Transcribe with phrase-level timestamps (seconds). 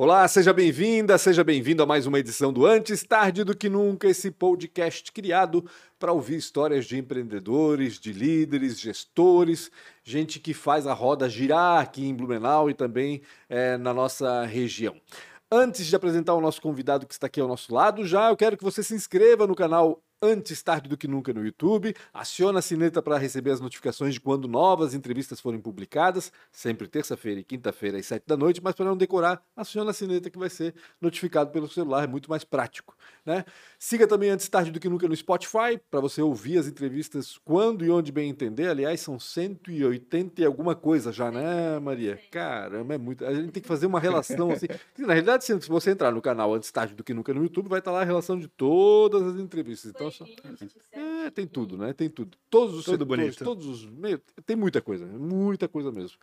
[0.00, 4.06] Olá, seja bem-vinda, seja bem-vindo a mais uma edição do Antes Tarde do que Nunca,
[4.06, 9.72] esse podcast criado para ouvir histórias de empreendedores, de líderes, gestores,
[10.04, 14.94] gente que faz a roda girar aqui em Blumenau e também é, na nossa região.
[15.50, 18.56] Antes de apresentar o nosso convidado que está aqui ao nosso lado, já eu quero
[18.56, 21.94] que você se inscreva no canal antes tarde do que nunca no YouTube.
[22.12, 27.40] Aciona a sineta para receber as notificações de quando novas entrevistas forem publicadas, sempre terça-feira
[27.40, 30.50] e quinta-feira às sete da noite, mas para não decorar, aciona a sineta que vai
[30.50, 32.96] ser notificado pelo celular, é muito mais prático.
[33.24, 33.44] Né?
[33.78, 37.84] Siga também antes tarde do que nunca no Spotify, para você ouvir as entrevistas quando
[37.84, 38.68] e onde bem entender.
[38.68, 42.18] Aliás, são 180 e alguma coisa já, né, Maria?
[42.30, 43.24] Caramba, é muito.
[43.24, 44.66] A gente tem que fazer uma relação assim.
[44.98, 47.78] Na realidade, se você entrar no canal antes tarde do que nunca no YouTube, vai
[47.78, 49.92] estar lá a relação de todas as entrevistas.
[49.94, 50.07] Então,
[50.92, 51.92] É, tem tudo, né?
[51.92, 52.36] Tem tudo.
[52.50, 53.44] Todos os tudo setores, bonito.
[53.44, 53.88] todos os
[54.44, 56.18] tem muita coisa, muita coisa mesmo.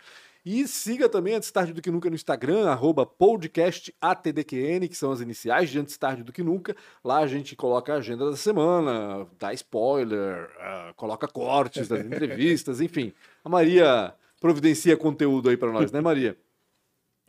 [0.46, 5.20] E siga também Antes Tarde do Que Nunca no Instagram, arroba podcastatdqn, que são as
[5.20, 6.76] iniciais de Antes Tarde do Que Nunca.
[7.04, 12.80] Lá a gente coloca a agenda da semana, dá spoiler, uh, coloca cortes das entrevistas,
[12.80, 13.12] enfim.
[13.44, 16.38] A Maria providencia conteúdo aí para nós, né, Maria?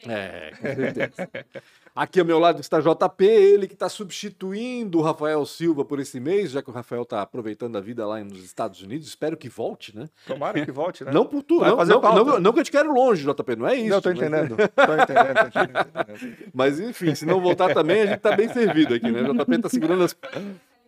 [0.06, 1.30] É, com certeza.
[1.96, 6.20] Aqui ao meu lado está JP, ele que está substituindo o Rafael Silva por esse
[6.20, 9.08] mês, já que o Rafael está aproveitando a vida lá nos Estados Unidos.
[9.08, 10.06] Espero que volte, né?
[10.26, 11.10] Tomara que volte, né?
[11.10, 13.76] Não por tu, não, não, não, não, que eu te quero longe, JP, não é
[13.76, 13.88] isso.
[13.88, 14.56] Não, tô entendendo.
[14.58, 14.86] Mas...
[14.86, 16.50] tô entendendo, tô entendendo.
[16.52, 19.22] Mas enfim, se não voltar também, a gente tá bem servido aqui, né?
[19.22, 20.14] O JP tá segurando as.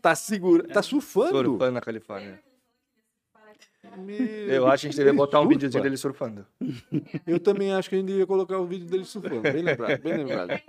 [0.02, 0.68] Tá, segura...
[0.68, 1.42] tá surfando.
[1.42, 2.38] Surfando na Califórnia.
[3.96, 6.46] Meu eu acho que a gente deveria botar um videozinho dele surfando.
[7.26, 9.40] Eu também acho que a gente deveria colocar o um vídeo dele surfando.
[9.40, 10.60] Bem lembrado, bem lembrado.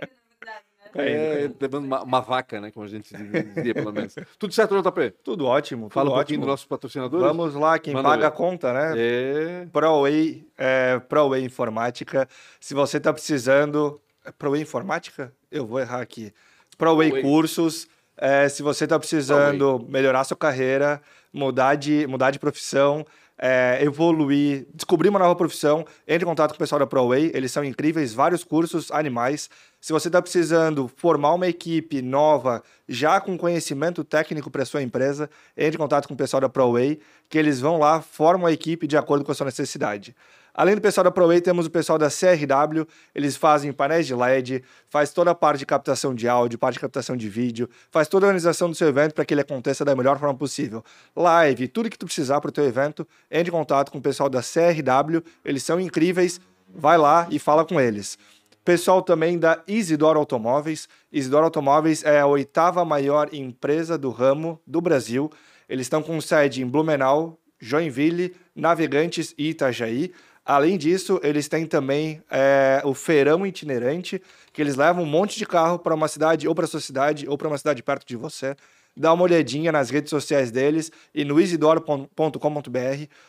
[0.95, 2.71] É, levando uma, uma, vaca, né?
[2.71, 3.13] Como a gente
[3.55, 4.15] dizia, pelo menos.
[4.39, 5.11] Tudo certo, JP?
[5.23, 5.83] Tudo ótimo.
[5.83, 6.19] Tudo Fala um ótimo.
[6.21, 7.25] pouquinho dos nossos patrocinadores.
[7.25, 8.27] Vamos lá, quem Manda paga ver.
[8.27, 8.93] a conta, né?
[8.97, 9.67] É.
[9.71, 12.27] ProWay, é, ProWay Informática.
[12.59, 14.01] Se você está precisando.
[14.25, 15.31] É ProWay Informática?
[15.51, 16.33] Eu vou errar aqui.
[16.77, 17.87] ProWay Pro Cursos.
[18.17, 21.01] É, se você está precisando melhorar sua carreira,
[21.31, 23.05] mudar de, mudar de profissão,
[23.39, 27.51] é, evoluir, descobrir uma nova profissão, entre em contato com o pessoal da ProWay, eles
[27.51, 29.50] são incríveis, vários cursos animais.
[29.79, 35.29] Se você está precisando formar uma equipe nova, já com conhecimento técnico para sua empresa,
[35.55, 36.99] entre em contato com o pessoal da ProWay,
[37.29, 40.13] que eles vão lá, formam a equipe de acordo com a sua necessidade.
[40.53, 44.63] Além do pessoal da ProWay, temos o pessoal da CRW, eles fazem painéis de LED,
[44.89, 48.25] faz toda a parte de captação de áudio, parte de captação de vídeo, faz toda
[48.25, 50.83] a organização do seu evento para que ele aconteça da melhor forma possível.
[51.15, 54.29] Live, tudo que tu precisar para o teu evento, entre em contato com o pessoal
[54.29, 58.17] da CRW, eles são incríveis, vai lá e fala com eles.
[58.63, 60.87] Pessoal também da Isidoro Automóveis.
[61.11, 65.31] Isidoro Automóveis é a oitava maior empresa do ramo do Brasil.
[65.67, 70.11] Eles estão com sede em Blumenau, Joinville, Navegantes e Itajaí.
[70.49, 74.19] Além disso, eles têm também é, o feirão itinerante,
[74.51, 77.37] que eles levam um monte de carro para uma cidade, ou para sua cidade, ou
[77.37, 78.55] para uma cidade perto de você.
[78.97, 82.09] Dá uma olhadinha nas redes sociais deles e no isidoro.com.br.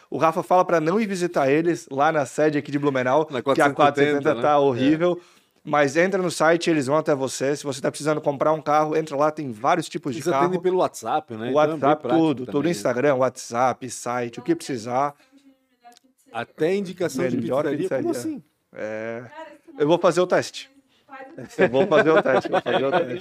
[0.08, 3.42] O Rafa fala para não ir visitar eles lá na sede aqui de Blumenau, na
[3.42, 4.40] que a 470 né?
[4.40, 5.20] tá horrível.
[5.36, 5.40] É.
[5.62, 7.54] Mas entra no site, eles vão até você.
[7.54, 10.46] Se você está precisando comprar um carro, entra lá, tem vários tipos de carro.
[10.46, 11.50] Eles pelo WhatsApp, né?
[11.50, 12.46] O WhatsApp, então é tudo.
[12.46, 15.14] Tudo Instagram, WhatsApp, site, o que precisar.
[16.32, 17.76] Até indicação de pizzaria?
[17.76, 18.02] pizzaria?
[18.02, 18.42] Como assim?
[18.72, 19.24] É...
[19.78, 20.70] Eu vou fazer o teste.
[21.58, 22.48] Eu vou fazer o teste.
[22.48, 23.20] Vou fazer o teste.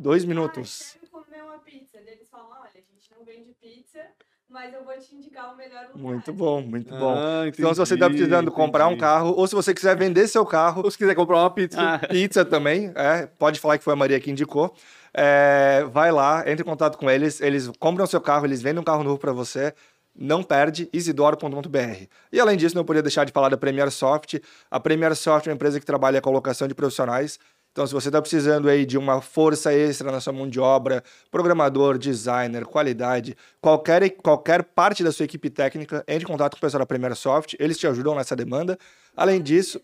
[0.00, 0.96] Dois minutos.
[1.12, 1.98] comer uma pizza.
[1.98, 4.00] Eles falam, olha, a gente não vende pizza,
[4.48, 5.98] mas eu vou te indicar o melhor lugar.
[5.98, 7.14] Muito bom, muito bom.
[7.14, 10.26] Ah, entendi, então, se você está precisando comprar um carro, ou se você quiser vender
[10.26, 10.82] seu carro...
[10.82, 11.78] Ou se quiser comprar uma pizza.
[11.78, 11.98] Ah.
[11.98, 14.74] Pizza também, é, pode falar que foi a Maria que indicou.
[15.12, 18.84] É, vai lá, entre em contato com eles, eles compram seu carro, eles vendem um
[18.84, 19.74] carro novo para você,
[20.20, 22.04] não perde, isidoro.br.
[22.30, 24.34] E além disso, não podia deixar de falar da Premier Soft.
[24.70, 27.38] A Premier Soft é uma empresa que trabalha com a locação de profissionais.
[27.72, 31.02] Então, se você está precisando aí de uma força extra na sua mão de obra,
[31.30, 36.60] programador, designer, qualidade, qualquer, qualquer parte da sua equipe técnica, entre em contato com o
[36.60, 38.76] pessoal da Premier Soft, eles te ajudam nessa demanda.
[39.16, 39.80] Além disso,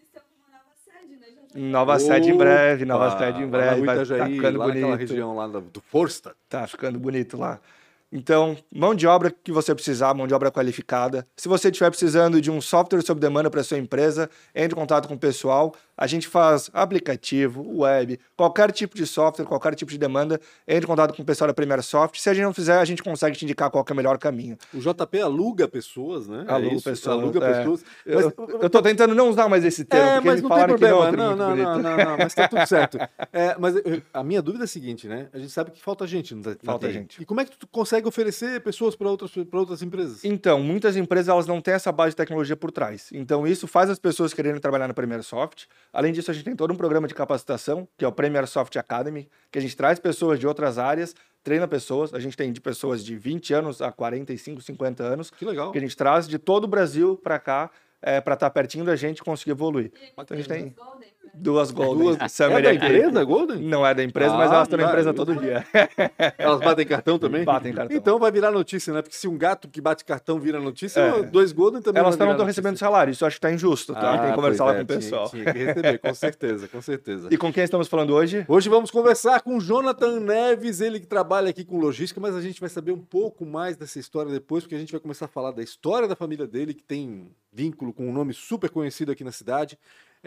[1.55, 3.81] Nova sede em breve, nova sede em breve.
[3.81, 4.95] Vai, tá ficando lá bonito.
[4.95, 6.37] região lá do Forsta.
[6.51, 7.59] Tá ficando bonito lá.
[8.17, 11.27] Então, mão de obra que você precisar, mão de obra qualificada.
[11.37, 15.07] Se você estiver precisando de um software sob demanda para sua empresa, entre em contato
[15.07, 15.75] com o pessoal.
[15.99, 20.87] A gente faz aplicativo, web, qualquer tipo de software, qualquer tipo de demanda, entre em
[20.87, 22.19] contato com o pessoal da Premier Soft.
[22.19, 24.59] Se a gente não fizer, a gente consegue te indicar qual é o melhor caminho.
[24.75, 26.45] O JP aluga pessoas, né?
[26.49, 27.07] Aluga é pessoas.
[27.19, 27.53] Aluga é.
[27.55, 27.85] pessoas.
[28.05, 30.67] Mas, eu, eu tô tentando não usar mais esse termo, é, porque mas não tem
[30.67, 31.13] problema.
[31.13, 32.99] não, não, não, não, não, mas tá tudo certo.
[33.33, 33.75] É, mas
[34.15, 35.29] a minha dúvida é a seguinte, né?
[35.33, 36.35] A gente sabe que falta gente.
[36.63, 37.21] falta gente.
[37.21, 40.25] E como é que tu consegue consegue oferecer pessoas para outras, pra outras empresas?
[40.25, 43.11] Então, muitas empresas elas não têm essa base de tecnologia por trás.
[43.13, 45.65] Então, isso faz as pessoas quererem trabalhar no Premier Soft.
[45.93, 48.77] Além disso, a gente tem todo um programa de capacitação, que é o Premier Soft
[48.77, 52.15] Academy, que a gente traz pessoas de outras áreas, treina pessoas.
[52.15, 55.31] A gente tem de pessoas de 20 anos a 45, 50 anos.
[55.31, 55.73] Que legal.
[55.73, 57.71] Que a gente traz de todo o Brasil para cá,
[58.01, 59.93] é, para estar tá pertinho da gente e conseguir evoluir.
[60.13, 60.75] Então, a gente tem...
[61.35, 62.17] Duas Golden.
[62.17, 62.41] Duas.
[62.47, 63.59] É da empresa, Golden?
[63.59, 65.65] Não é da empresa, ah, mas elas estão na empresa todo dia.
[66.39, 67.45] Elas batem cartão também?
[67.45, 67.97] Batem cartão.
[67.97, 69.03] Então vai virar notícia, né?
[69.03, 71.23] Porque se um gato que bate cartão vira notícia, é.
[71.23, 74.15] dois Golden também Elas não estão recebendo salário, isso acho que está injusto, tá?
[74.15, 75.29] Ah, Tem que conversar lá é, com o pessoal.
[75.29, 77.29] Tinha, tinha que receber, com certeza, com certeza.
[77.31, 78.45] E com quem estamos falando hoje?
[78.49, 82.41] Hoje vamos conversar com o Jonathan Neves, ele que trabalha aqui com logística, mas a
[82.41, 85.29] gente vai saber um pouco mais dessa história depois, porque a gente vai começar a
[85.29, 89.25] falar da história da família dele, que tem vínculo com um nome super conhecido aqui
[89.25, 89.79] na cidade.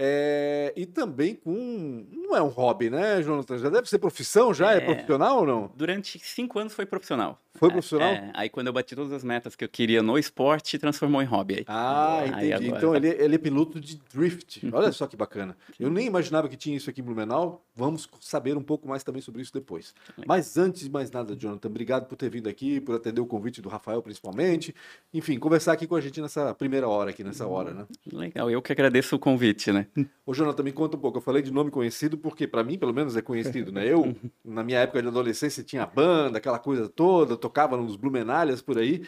[0.02, 2.06] É, e também com.
[2.10, 3.58] Não é um hobby, né, Jonathan?
[3.58, 4.72] Já deve ser profissão, já?
[4.74, 5.72] É, é profissional ou não?
[5.76, 7.38] Durante cinco anos foi profissional.
[7.60, 8.10] Foi é, profissional?
[8.10, 11.26] É, aí quando eu bati todas as metas que eu queria no esporte, transformou em
[11.26, 11.56] hobby.
[11.56, 11.66] Aí.
[11.68, 12.54] Ah, entendi.
[12.54, 12.98] Agora, então tá...
[12.98, 14.66] ele, ele, é piloto de drift.
[14.66, 14.72] Uhum.
[14.74, 15.58] Olha só que bacana.
[15.78, 17.66] Eu nem imaginava que tinha isso aqui em Blumenau.
[17.76, 19.94] Vamos saber um pouco mais também sobre isso depois.
[20.26, 23.62] Mas antes de mais nada, Jonathan, obrigado por ter vindo aqui, por atender o convite
[23.62, 24.74] do Rafael principalmente.
[25.14, 27.86] Enfim, conversar aqui com a gente nessa primeira hora aqui, nessa hora, né?
[28.12, 29.88] Legal, eu que agradeço o convite, né?
[30.26, 31.18] Ô, Jonathan, me conta um pouco.
[31.18, 33.92] Eu falei de nome conhecido porque, para mim, pelo menos, é conhecido, né?
[33.92, 34.16] Eu,
[34.46, 39.02] na minha época de adolescência, tinha banda, aquela coisa toda, tocava nos Blumenalhas por aí.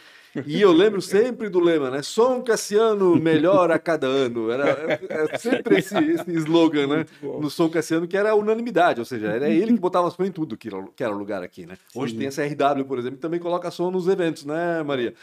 [0.46, 2.02] E eu lembro sempre do lema, né?
[2.02, 4.50] Som Cassiano melhor a cada ano.
[4.50, 7.06] Era, era é, é sempre esse, esse slogan, né?
[7.22, 10.56] No Som Cassiano, que era unanimidade, ou seja, era ele que botava som em tudo
[10.56, 11.76] que era, que era o lugar aqui, né?
[11.94, 12.18] Hoje Sim.
[12.18, 15.14] tem essa RW, por exemplo, que também coloca som nos eventos, né, Maria?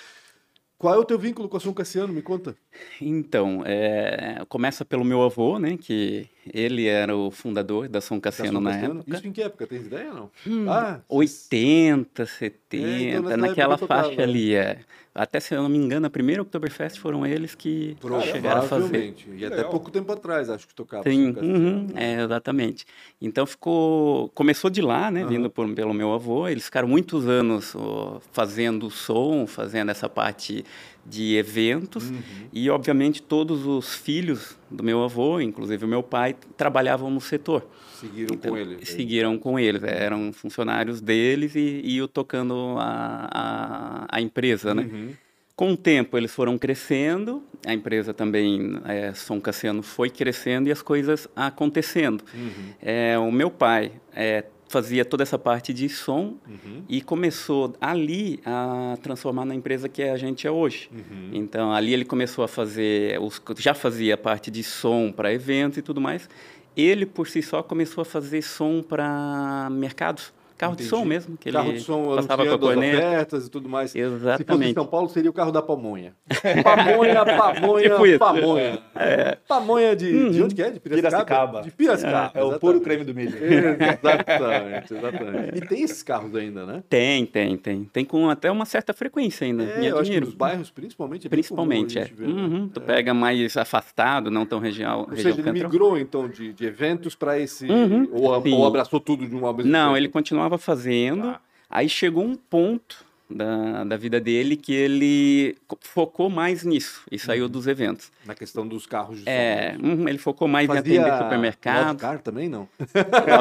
[0.78, 2.14] Qual é o teu vínculo com a São Cassiano?
[2.14, 2.56] Me conta.
[3.02, 5.76] Então, é, começa pelo meu avô, né?
[5.76, 8.94] Que ele era o fundador da São Cassiano, da São Cassiano?
[8.94, 9.18] na época.
[9.18, 9.68] Isso em que época?
[9.68, 10.32] Tem ideia ou não?
[10.48, 14.56] Hum, ah, 80, 70, é, então naquela faixa ali.
[14.56, 14.80] É.
[15.14, 17.98] Até, se eu não me engano, a primeira Oktoberfest foram eles que
[18.32, 19.16] chegaram a fazer.
[19.36, 21.12] E até pouco tempo atrás, acho que tocavam.
[21.12, 22.86] Sim, uhum, é, exatamente.
[23.20, 24.30] Então, ficou...
[24.30, 25.24] Começou de lá, né?
[25.24, 25.30] Uhum.
[25.30, 26.48] Vindo por, pelo meu avô.
[26.48, 30.64] Eles ficaram muitos anos ó, fazendo som, fazendo essa parte
[31.06, 32.22] de eventos uhum.
[32.54, 37.66] e obviamente todos os filhos do meu avô, inclusive o meu pai, trabalhavam no setor.
[38.00, 38.90] Seguiram então, com eles?
[38.90, 44.84] Seguiram com eles, eram funcionários deles e, e tocando a, a, a empresa, né?
[44.84, 45.10] Uhum.
[45.56, 50.72] Com o tempo eles foram crescendo, a empresa também, é, Som Cassiano, foi crescendo e
[50.72, 52.24] as coisas acontecendo.
[52.34, 52.74] Uhum.
[52.82, 56.84] É, o meu pai é, fazia toda essa parte de som uhum.
[56.88, 60.90] e começou ali a transformar na empresa que a gente é hoje.
[60.94, 61.32] Uhum.
[61.34, 65.82] Então ali ele começou a fazer, os, já fazia parte de som para eventos e
[65.82, 66.30] tudo mais.
[66.78, 70.32] Ele por si só começou a fazer som para mercados.
[70.60, 70.90] Carro Entendi.
[70.90, 72.98] de som mesmo, que carro ele de som passava com a corneta.
[72.98, 73.96] ofertas e tudo mais.
[73.96, 74.38] Exatamente.
[74.40, 76.14] Se fosse em São Paulo, seria o carro da pamonha.
[76.62, 78.80] pamonha, pamonha, tipo pamonha.
[78.94, 79.38] É.
[79.48, 80.32] Pamonha de, uhum.
[80.32, 80.70] de onde que é?
[80.72, 81.62] De Piracicaba.
[81.62, 82.32] De Piracicaba.
[82.36, 83.38] É, é o puro creme do milho.
[83.38, 85.58] exatamente, exatamente.
[85.58, 86.84] E tem esses carros ainda, né?
[86.90, 87.86] Tem, tem, tem.
[87.86, 89.64] Tem com até uma certa frequência ainda.
[89.64, 92.04] É, eu acho que nos bairros, principalmente, é Principalmente, é.
[92.04, 92.34] Ver, né?
[92.34, 92.68] uhum.
[92.68, 92.84] Tu é.
[92.84, 95.08] pega mais afastado, não tão região.
[95.10, 97.66] Ou seja, ele migrou, então, de, de eventos para esse...
[97.66, 98.10] Uhum.
[98.12, 99.66] Ou, ou, abraçou tudo de uma vez?
[99.66, 101.24] Não, ele continuava continuava fazendo.
[101.34, 101.42] Tá.
[101.70, 107.46] Aí chegou um ponto da, da vida dele que ele focou mais nisso e saiu
[107.46, 107.50] uhum.
[107.50, 108.12] dos eventos.
[108.26, 111.98] Na questão dos carros de É, uhum, ele focou mais Fazia em atender supermercado.
[112.00, 112.68] Car também não?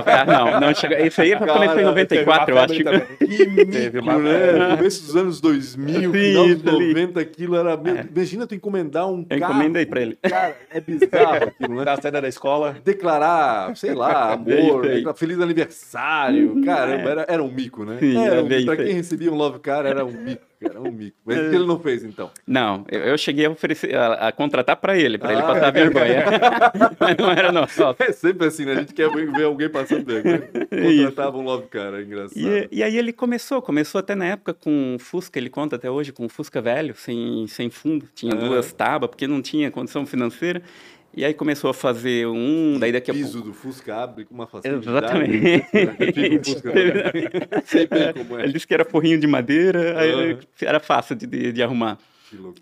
[0.05, 0.99] Car não, não chegou.
[0.99, 2.75] Isso aí Cara, quando ele foi em 94, eu acho.
[3.19, 4.77] Que mico, né?
[4.77, 7.73] Começo dos anos 2000, Sim, final dos 90, aquilo era...
[7.73, 8.07] É.
[8.15, 9.55] Imagina tu encomendar um eu carro.
[9.55, 10.19] Encomendei pra ele.
[10.23, 11.85] Cara, é bizarro aquilo, né?
[11.85, 12.77] Da saída da escola.
[12.85, 14.85] Declarar, sei lá, amor,
[15.17, 16.55] feliz aniversário.
[16.55, 16.65] Uhum.
[16.65, 17.99] Caramba, era, era um mico, né?
[18.01, 20.91] Sim, era um, pra quem recebia um love car, cara era um mico, era um
[20.91, 21.17] mico.
[21.25, 22.31] Mas o que ele não fez, então?
[22.47, 25.69] Não, eu, eu cheguei a, oferecer, a, a contratar para ele, para ah, ele passar
[25.69, 25.71] é.
[25.73, 26.25] vergonha.
[26.99, 27.83] Mas não era nosso.
[27.99, 28.73] É sempre assim, né?
[28.73, 30.49] A gente quer ver alguém passando vergonha.
[30.69, 32.39] Contratava um love cara, é engraçado.
[32.39, 36.13] E, e, aí ele começou, começou até na época com Fusca, ele conta até hoje,
[36.13, 38.07] com Fusca velho, sem, sem fundo.
[38.15, 38.37] Tinha ah.
[38.37, 40.63] duas tábuas, porque não tinha condição financeira.
[41.19, 43.49] E aí começou a fazer um, daí daqui a piso pouco...
[43.49, 44.89] do Fusca abre com uma facilidade.
[44.89, 45.67] Exatamente.
[48.15, 48.45] Como é.
[48.45, 50.39] Ele disse que era forrinho de madeira, uhum.
[50.63, 51.99] era fácil de, de, de arrumar.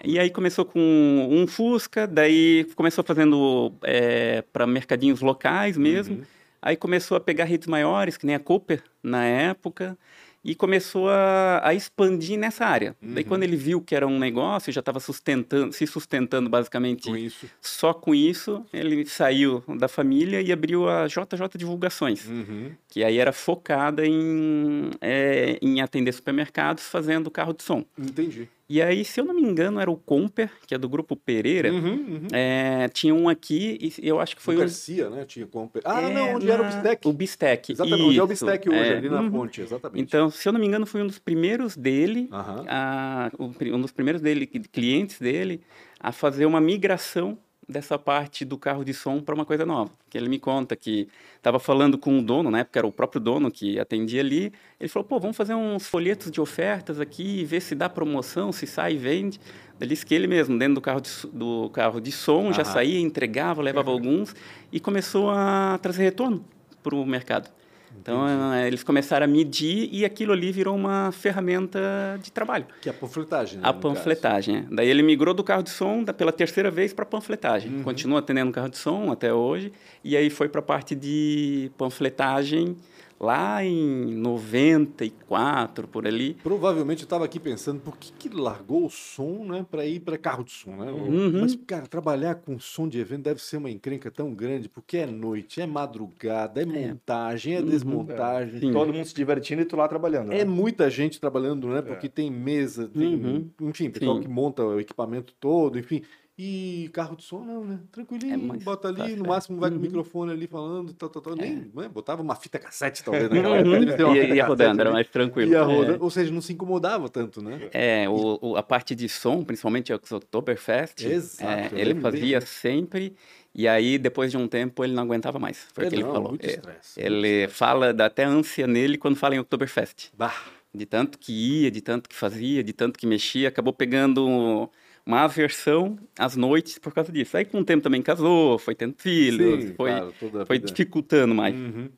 [0.03, 6.17] E aí começou com um Fusca, daí começou fazendo é, para mercadinhos locais mesmo.
[6.17, 6.23] Uhum.
[6.63, 9.99] Aí começou a pegar redes maiores, que nem a Cooper na época.
[10.47, 12.95] E começou a, a expandir nessa área.
[13.03, 13.15] Uhum.
[13.15, 17.49] Daí quando ele viu que era um negócio, já estava sustentando, se sustentando basicamente com
[17.61, 22.71] só com isso, ele saiu da família e abriu a JJ Divulgações, uhum.
[22.89, 27.85] que aí era focada em, é, em atender supermercados fazendo carro de som.
[27.99, 28.49] Entendi.
[28.69, 31.73] E aí, se eu não me engano, era o Comper, que é do Grupo Pereira.
[31.73, 32.27] Uhum, uhum.
[32.33, 34.59] É, tinha um aqui, e eu acho que foi o.
[34.59, 35.25] Garcia, né?
[35.25, 35.83] Tinha Comper.
[35.85, 36.55] Ah, é, não, onde na...
[36.55, 37.09] era o Bistec.
[37.09, 39.31] O Bistec, Exatamente, Isso, onde é o Bistec hoje, é, ali na uhum.
[39.31, 40.03] ponte, exatamente.
[40.03, 44.21] Então, se eu não me engano, foi um dos primeiros dele, a, um dos primeiros
[44.21, 45.61] dele, clientes dele,
[46.01, 49.91] a fazer uma migração dessa parte do carro de som para uma coisa nova.
[50.09, 53.21] Que ele me conta que estava falando com o dono, na época era o próprio
[53.21, 54.53] dono que atendia ali.
[54.79, 58.67] Ele falou: pô, vamos fazer uns folhetos de ofertas aqui, ver se dá promoção, se
[58.67, 59.41] sai e vende.
[59.81, 62.73] Ele disse que ele mesmo, dentro do carro de, do carro de som, já Aham.
[62.73, 64.35] saía, entregava, levava alguns
[64.73, 66.45] e começou a trazer retorno
[66.83, 67.51] para o mercado.
[68.01, 71.79] Então, eh, eles começaram a medir e aquilo ali virou uma ferramenta
[72.23, 72.67] de trabalho.
[72.81, 73.69] Que é a panfletagem, né?
[73.69, 74.57] A panfletagem.
[74.59, 74.75] é.
[74.75, 77.71] Daí ele migrou do carro de som da, pela terceira vez para panfletagem.
[77.71, 77.83] Uhum.
[77.83, 79.73] Continua atendendo carro de som até hoje.
[80.05, 82.77] E aí foi para a parte de panfletagem
[83.19, 86.35] lá em 94, por ali.
[86.43, 90.19] Provavelmente eu estava aqui pensando por que, que largou o som, né, para ir para
[90.19, 90.91] carro de som, né?
[90.93, 91.41] Uhum.
[91.41, 95.07] Mas cara, trabalhar com som de evento deve ser uma encrenca tão grande, porque é
[95.07, 97.67] noite, é madrugada, é montagem, é Uhum.
[97.67, 98.61] desmontagem.
[98.61, 98.73] Sim.
[98.73, 100.33] Todo mundo se divertindo e tu lá trabalhando.
[100.33, 100.45] É né?
[100.45, 101.83] muita gente trabalhando, né?
[101.83, 103.51] Porque tem mesa, tem, Uhum.
[103.63, 104.23] enfim, pessoal Sim.
[104.23, 106.03] que monta o equipamento todo, enfim.
[106.39, 107.81] E carro de som, não, né?
[107.91, 109.29] Tranquilinho, É mais bota ali, fácil, no é.
[109.29, 109.87] máximo vai com o Uhum.
[109.87, 111.35] microfone ali falando, tal, tal, tal.
[111.37, 111.89] Nem, né?
[111.89, 114.03] Botava uma fita cassete, talvez, naquela época.
[114.05, 114.15] Uhum.
[114.15, 115.51] Ia, ia rodando, era mais tranquilo.
[115.53, 115.63] Ia É.
[115.63, 117.59] rodando, ou seja, não se incomodava tanto, né?
[117.73, 122.39] É, o, o- a parte de som, principalmente o Oktoberfest, Exato, é, eu ele fazia
[122.41, 122.53] disso.
[122.53, 123.17] sempre,
[123.55, 126.03] e aí depois de um tempo ele não aguentava mais, foi o É, que ele
[126.03, 126.29] falou.
[126.31, 130.35] muito É, estresse, muito ele fala, dá até ânsia nele quando fala em Oktoberfest, Bah,
[130.75, 134.71] de tanto que ia, de tanto que fazia, de tanto que mexia, acabou pegando
[135.07, 137.37] uma aversão às noites por causa disso.
[137.37, 141.35] Aí com o tempo também casou, foi tendo filhos, sim, foi, claro, a foi dificultando
[141.35, 141.55] mais.
[141.55, 141.89] Uhum.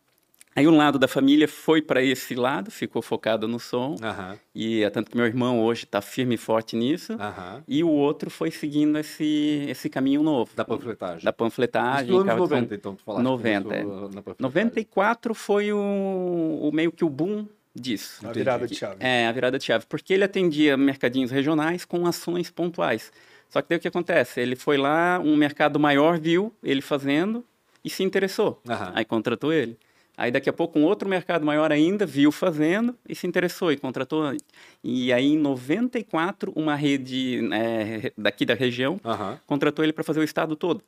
[0.54, 4.82] Aí um lado da família foi para esse lado, ficou focado no som, Aham, e
[4.82, 7.12] é tanto que meu irmão hoje está firme e forte nisso.
[7.12, 7.62] aham.
[7.68, 10.50] E o outro foi seguindo esse, esse caminho novo.
[10.56, 11.22] Da panfletagem.
[11.22, 12.10] Da Isso panfletagem.
[12.10, 12.54] nos anos carro de som.
[12.56, 13.22] 90, então, tu falaste.
[13.24, 14.36] 90, começou na panfletagem.
[14.40, 15.78] 94 foi o,
[16.60, 17.46] o meio que o boom
[17.80, 18.26] disso.
[18.26, 18.96] A virada de chave.
[19.00, 19.86] É, a virada de chave.
[19.88, 23.12] Porque ele atendia mercadinhos regionais com ações pontuais.
[23.48, 24.40] Só que daí o que acontece?
[24.40, 27.44] Ele foi lá, um mercado maior viu ele fazendo
[27.84, 28.60] e se interessou.
[28.68, 28.92] Aham.
[28.94, 29.78] Aí contratou ele.
[30.16, 33.76] Aí daqui a pouco um outro mercado maior ainda viu fazendo e se interessou e
[33.76, 34.36] contratou.
[34.82, 39.00] E aí em 94 uma rede é, daqui da região
[39.46, 40.82] contratou ele para fazer o estado todo.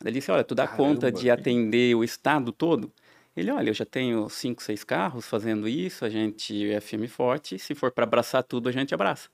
[0.00, 2.92] Ele disse, olha, tu dá Caramba, conta de atender o estado todo?
[3.38, 7.08] Ele, olha, eu já tenho cinco, seis carros fazendo isso, a gente é firme e
[7.08, 9.28] forte, se for para abraçar tudo, a gente abraça.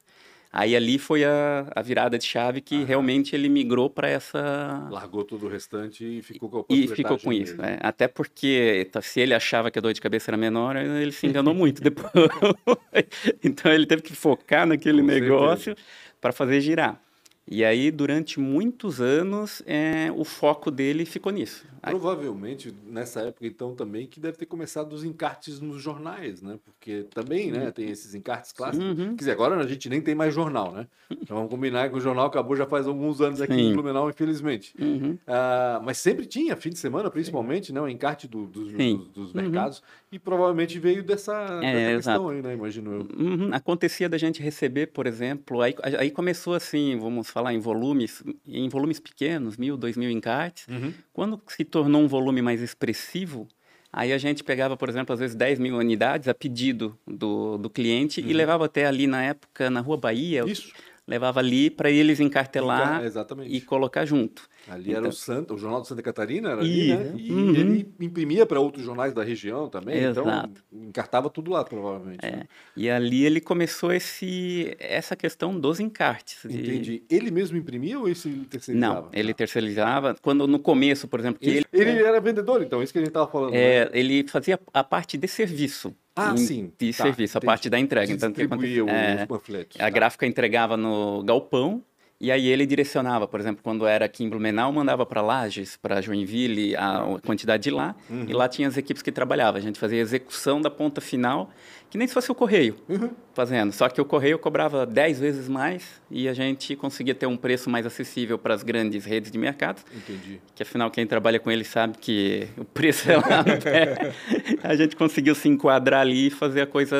[0.52, 4.87] Aí ali foi a, a virada de chave que realmente ele migrou para essa...
[4.88, 7.78] Largou todo o restante e ficou com a E ficou com isso, né?
[7.80, 11.26] Até porque tá, se ele achava que a dor de cabeça era menor, ele se
[11.26, 12.12] enganou muito depois.
[13.42, 15.75] então ele teve que focar naquele Com negócio
[16.20, 17.03] para fazer girar.
[17.46, 21.66] E aí, durante muitos anos, é, o foco dele ficou nisso.
[21.82, 26.58] Provavelmente nessa época, então, também que deve ter começado os encartes nos jornais, né?
[26.64, 28.86] Porque também, né, tem esses encartes clássicos.
[28.98, 29.08] Uhum.
[29.10, 30.86] Quer dizer, agora a gente nem tem mais jornal, né?
[31.10, 33.72] Então vamos combinar que o jornal acabou já faz alguns anos aqui em Sim.
[33.74, 34.74] Blumenau, infelizmente.
[34.80, 35.18] Uhum.
[35.26, 37.80] Ah, mas sempre tinha, fim de semana, principalmente, né?
[37.82, 39.06] O encarte do- dos, Sim.
[39.14, 39.42] dos- Uhum.
[39.42, 39.82] mercados.
[40.10, 41.32] E provavelmente veio dessa,
[41.62, 42.54] É, dessa questão aí, né?
[42.54, 43.08] Imagino eu.
[43.18, 48.22] Uhum, Acontecia da gente receber, por exemplo, aí, aí começou assim, vamos falar em volumes,
[48.46, 50.68] em volumes pequenos, mil, dois mil encartes.
[51.12, 53.48] Quando se tornou um volume mais expressivo,
[53.92, 57.68] aí a gente pegava, por exemplo, às vezes 10 mil unidades a pedido do, do
[57.68, 60.72] cliente e levava até ali na época, na Rua Bahia, Isso.
[61.08, 63.52] levava ali para eles encartelar Encar- exatamente.
[63.52, 64.48] e colocar junto.
[64.68, 66.99] Ali era Então- o, Santa, o Jornal de Santa Catarina, era ali, Isso.
[66.99, 67.12] né?
[67.16, 67.54] E Uhum.
[67.54, 69.97] ele imprimia para outros jornais da região também.
[70.02, 70.62] Exato.
[70.73, 72.21] Então, encartava tudo lá, provavelmente.
[72.25, 72.42] É, né?
[72.76, 76.40] e ali ele começou esse, essa questão dos encartes.
[76.49, 77.02] de- Entendi.
[77.11, 79.00] Ele mesmo imprimia ou esse ele terceirizava?
[79.02, 80.16] Não, ele terceirizava.
[80.23, 83.02] Quando no começo, por exemplo, que Ele, ele, ele era vendedor, então, isso que a
[83.02, 83.54] gente estava falando.
[83.54, 83.90] é, né?
[83.92, 85.94] ele fazia a parte de serviço.
[86.16, 86.73] Ah, em- sim.
[86.78, 87.47] De Tá, serviço, a entendi.
[87.47, 88.12] parte da entrega.
[88.12, 88.85] Então, que acontecia?
[88.85, 89.76] os É, panfletos.
[89.80, 89.90] a tá.
[89.90, 91.83] gráfica entregava no galpão
[92.21, 96.00] e aí ele direcionava, por exemplo, quando era aqui em Blumenau, mandava para Lages, para
[96.00, 98.25] Joinville, a quantidade de lá, Uhum.
[98.28, 99.59] e lá tinha as equipes que trabalhavam.
[99.59, 101.50] A gente fazia a execução da ponta final
[101.90, 103.10] que nem se fosse o correio uhum.
[103.34, 103.72] fazendo.
[103.72, 107.70] Só que o correio cobrava 10 vezes mais e a gente conseguia ter um preço
[107.70, 109.82] mais acessível para as grandes redes de mercado.
[109.94, 110.40] Entendi.
[110.54, 114.12] Que afinal, quem trabalha com ele sabe que o preço é lá no pé.
[114.62, 116.96] a gente conseguiu se enquadrar ali e fazer a coisa,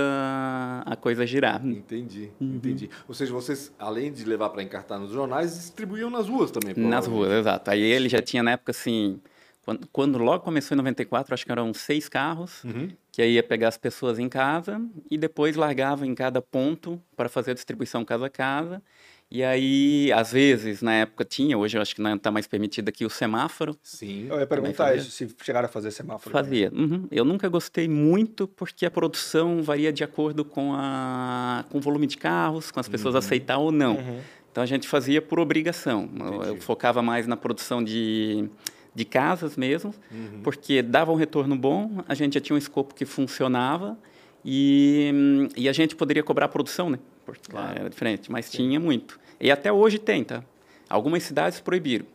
[0.87, 1.65] a coisa girar.
[1.67, 2.55] Entendi, uhum.
[2.57, 2.89] entendi.
[3.09, 6.75] Ou seja, vocês, além de levar para encartar nos jornais, distribuíam nas ruas também.
[6.77, 7.71] Nas ruas, exato.
[7.71, 9.21] Aí ele já tinha na época assim
[9.65, 12.91] quando, quando, logo começou em 94, acho que eram seis carros, uhum.
[13.15, 17.29] Que aí ia pegar as pessoas em casa e depois largava em cada ponto para
[17.29, 18.83] fazer a distribuição casa a casa.
[19.31, 22.89] E aí, às vezes, na época tinha, hoje eu acho que não está mais permitido
[22.89, 23.79] aqui o semáforo.
[23.85, 24.27] Sim.
[24.29, 26.33] Eu ia perguntar isso, se chegaram a fazer semáforo.
[26.33, 26.73] Fazia.
[26.75, 27.07] Uhum.
[27.09, 32.09] Eu nunca gostei muito porque a produção varia de acordo com, a, com o volume
[32.09, 33.21] de carros, com as pessoas uhum.
[33.21, 33.95] aceitar ou não.
[33.95, 34.21] Uhum.
[34.51, 36.11] Então a gente fazia por obrigação.
[36.19, 38.51] Eu, eu focava mais na produção de
[38.95, 40.41] de casas mesmo, uhum.
[40.43, 43.99] porque dava um retorno bom, a gente já tinha um escopo que funcionava
[44.45, 46.99] e, e a gente poderia cobrar a produção, né?
[47.25, 47.79] Porque claro.
[47.79, 48.59] era diferente, mas Sim.
[48.59, 49.19] tinha muito.
[49.41, 50.45] E até hoje tem, tá?
[50.89, 52.07] Algumas cidades proibiram.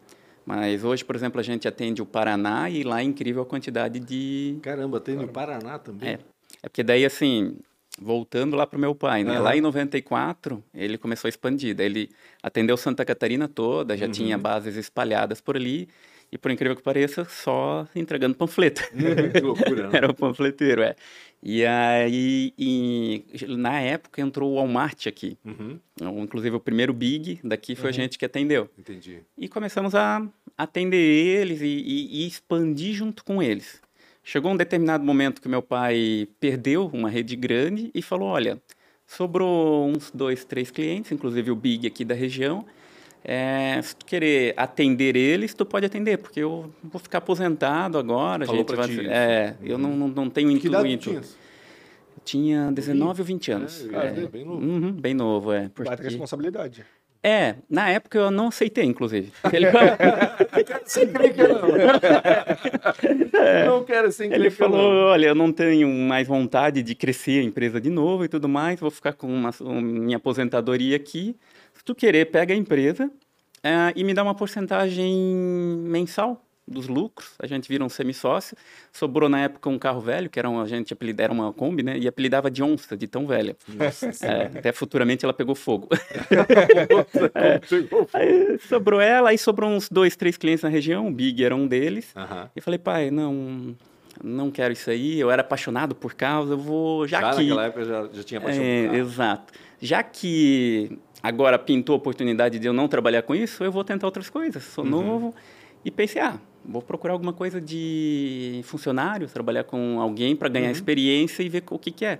[0.45, 3.99] Mas hoje, por exemplo, a gente atende o Paraná e lá é incrível a quantidade
[3.99, 4.57] de.
[4.61, 6.09] Caramba, atende o Paraná também?
[6.09, 6.19] É.
[6.61, 7.57] É porque daí, assim,
[8.01, 9.37] voltando lá para o meu pai, né?
[9.37, 9.43] Uhum.
[9.43, 11.75] Lá em 94, ele começou a expandir.
[11.75, 12.09] Daí ele
[12.41, 14.11] atendeu Santa Catarina toda, já uhum.
[14.11, 15.87] tinha bases espalhadas por ali.
[16.31, 18.83] E por incrível que pareça, só entregando panfleto.
[19.33, 19.97] que loucura, né?
[19.97, 20.95] Era o panfleteiro, é.
[21.41, 25.37] E aí, e, na época, entrou o Walmart aqui.
[25.43, 25.79] Uhum.
[26.21, 27.89] Inclusive, o primeiro Big daqui foi uhum.
[27.89, 28.69] a gente que atendeu.
[28.77, 29.19] Entendi.
[29.37, 30.21] E começamos a
[30.57, 33.81] atender eles e, e, e expandir junto com eles.
[34.21, 38.61] Chegou um determinado momento que meu pai perdeu uma rede grande e falou: olha,
[39.07, 42.65] sobrou uns dois, três clientes, inclusive o Big aqui da região
[43.23, 48.45] é, se tu querer atender eles, tu pode atender, porque eu vou ficar aposentado agora.
[48.45, 51.09] Falou gente vai, ti, é, eu não, não, não tenho que intuito.
[51.09, 51.27] Idade
[52.29, 53.87] tinha 19 ou 20 anos.
[53.91, 54.61] É, é, bem novo.
[54.61, 55.69] Uhum, bem novo, é.
[55.69, 55.89] Porque...
[55.89, 56.85] Baita responsabilidade.
[57.21, 59.33] É, na época eu não aceitei, inclusive.
[59.51, 59.67] Ele
[60.85, 61.59] sem crer que não.
[63.41, 67.43] É, não quero sem Ele falou, olha, eu não tenho mais vontade de crescer a
[67.43, 71.35] empresa de novo e tudo mais, vou ficar com uma, uma minha aposentadoria aqui.
[71.79, 73.09] Se tu querer, pega a empresa
[73.63, 75.15] é, e me dá uma porcentagem
[75.85, 78.55] mensal dos lucros, a gente vira um semi-sócio.
[78.91, 81.81] Sobrou na época um carro velho, que era um, a gente apelidava, era uma Kombi,
[81.81, 81.97] né?
[81.97, 83.55] E apelidava de onça, de tão velha.
[84.21, 85.87] É, até futuramente ela pegou fogo.
[87.33, 87.61] é,
[88.13, 91.65] aí sobrou ela, aí sobrou uns dois, três clientes na região, o Big era um
[91.65, 92.13] deles.
[92.53, 93.73] E falei, pai, não,
[94.21, 97.07] não quero isso aí, eu era apaixonado por carros, eu vou...
[97.07, 97.43] Já, já que...
[97.43, 98.97] naquela época já, já tinha paixão é.
[98.97, 99.53] Exato.
[99.81, 104.07] Já que agora pintou a oportunidade de eu não trabalhar com isso, eu vou tentar
[104.07, 104.63] outras coisas.
[104.63, 104.89] Sou uhum.
[104.89, 105.35] novo
[105.83, 110.71] e pensei, ah, vou procurar alguma coisa de funcionário, trabalhar com alguém para ganhar uhum.
[110.71, 112.19] experiência e ver o que, que é.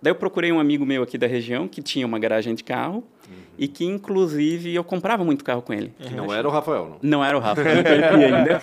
[0.00, 2.96] Daí eu procurei um amigo meu aqui da região que tinha uma garagem de carro
[3.26, 3.34] uhum.
[3.56, 5.94] e que, inclusive, eu comprava muito carro com ele.
[6.14, 6.98] Não era o Rafael, não?
[7.00, 8.62] Não era o Rafael, não conhecia ainda.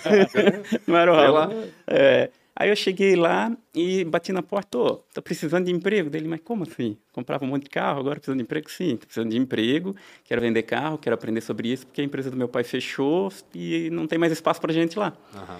[0.86, 1.64] não era o Rafael.
[1.88, 6.10] É, Aí eu cheguei lá e bati na porta, ô, tô precisando de emprego.
[6.10, 6.96] Dele, mas como assim?
[7.10, 8.70] Comprava um monte de carro, agora precisando de emprego?
[8.70, 12.30] Sim, tô precisando de emprego, quero vender carro, quero aprender sobre isso, porque a empresa
[12.30, 15.14] do meu pai fechou e não tem mais espaço pra gente lá.
[15.34, 15.56] Uhum.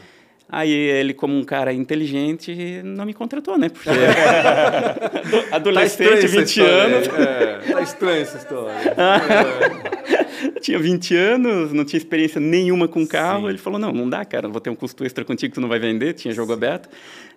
[0.48, 3.70] Aí ele, como um cara inteligente, não me contratou, né?
[3.70, 3.88] Porque
[5.50, 7.09] adolescente, tá 20 anos.
[7.09, 8.74] É, tá estranha essa história.
[10.62, 13.42] tinha 20 anos, não tinha experiência nenhuma com carro.
[13.42, 13.48] Sim.
[13.51, 15.79] Ele falou: não, não dá, cara, vou ter um custo extra contigo, tu não vai
[15.79, 16.14] vender.
[16.14, 16.59] Tinha jogo Sim.
[16.59, 16.88] aberto.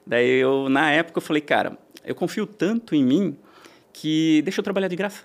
[0.05, 3.35] Daí eu, na época, eu falei: cara, eu confio tanto em mim
[3.91, 5.23] que deixa eu trabalhar de graça.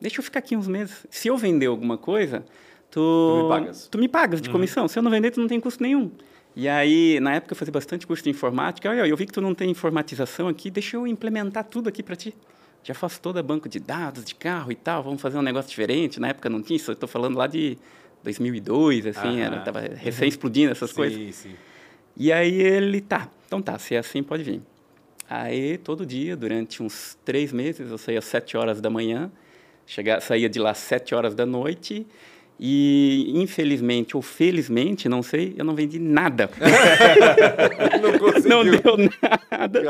[0.00, 1.06] Deixa eu ficar aqui uns meses.
[1.10, 2.44] Se eu vender alguma coisa,
[2.90, 4.52] tu, tu me pagas, tu me pagas de uhum.
[4.52, 4.88] comissão.
[4.88, 6.10] Se eu não vender, tu não tem custo nenhum.
[6.54, 8.90] E aí, na época, eu fazia bastante curso de informática.
[8.90, 12.14] Olha, eu vi que tu não tem informatização aqui, deixa eu implementar tudo aqui para
[12.14, 12.34] ti
[12.82, 16.18] já faço toda banco de dados de carro e tal, vamos fazer um negócio diferente.
[16.18, 17.78] Na época não tinha isso, eu estou falando lá de
[18.22, 21.34] 2002, assim, era, tava recém explodindo essas sim, coisas.
[21.34, 21.54] Sim.
[22.16, 24.60] E aí ele, tá, então tá, se é assim, pode vir.
[25.28, 29.30] Aí, todo dia, durante uns três meses, eu saía às sete horas da manhã,
[29.86, 32.06] chegava, saía de lá às sete horas da noite,
[32.58, 36.48] e, infelizmente ou felizmente, não sei, eu não vendi nada.
[38.48, 39.10] não, não, deu
[39.50, 39.82] nada.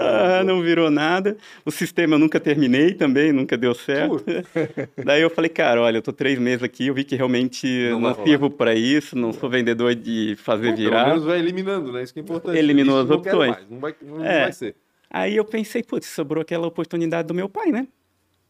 [0.00, 1.36] Ah, não virou nada.
[1.64, 4.24] O sistema eu nunca terminei também, nunca deu certo.
[5.04, 8.00] Daí eu falei, cara, olha, eu tô três meses aqui, eu vi que realmente não,
[8.00, 11.04] não sirvo para isso, não sou vendedor de fazer Bom, virar.
[11.04, 12.02] Pelo menos vai eliminando, né?
[12.02, 12.58] Isso que é importante.
[12.58, 13.56] Eliminou as opções.
[13.68, 14.42] Não, vai, não é.
[14.42, 14.76] vai ser.
[15.10, 17.86] Aí eu pensei, putz, sobrou aquela oportunidade do meu pai, né?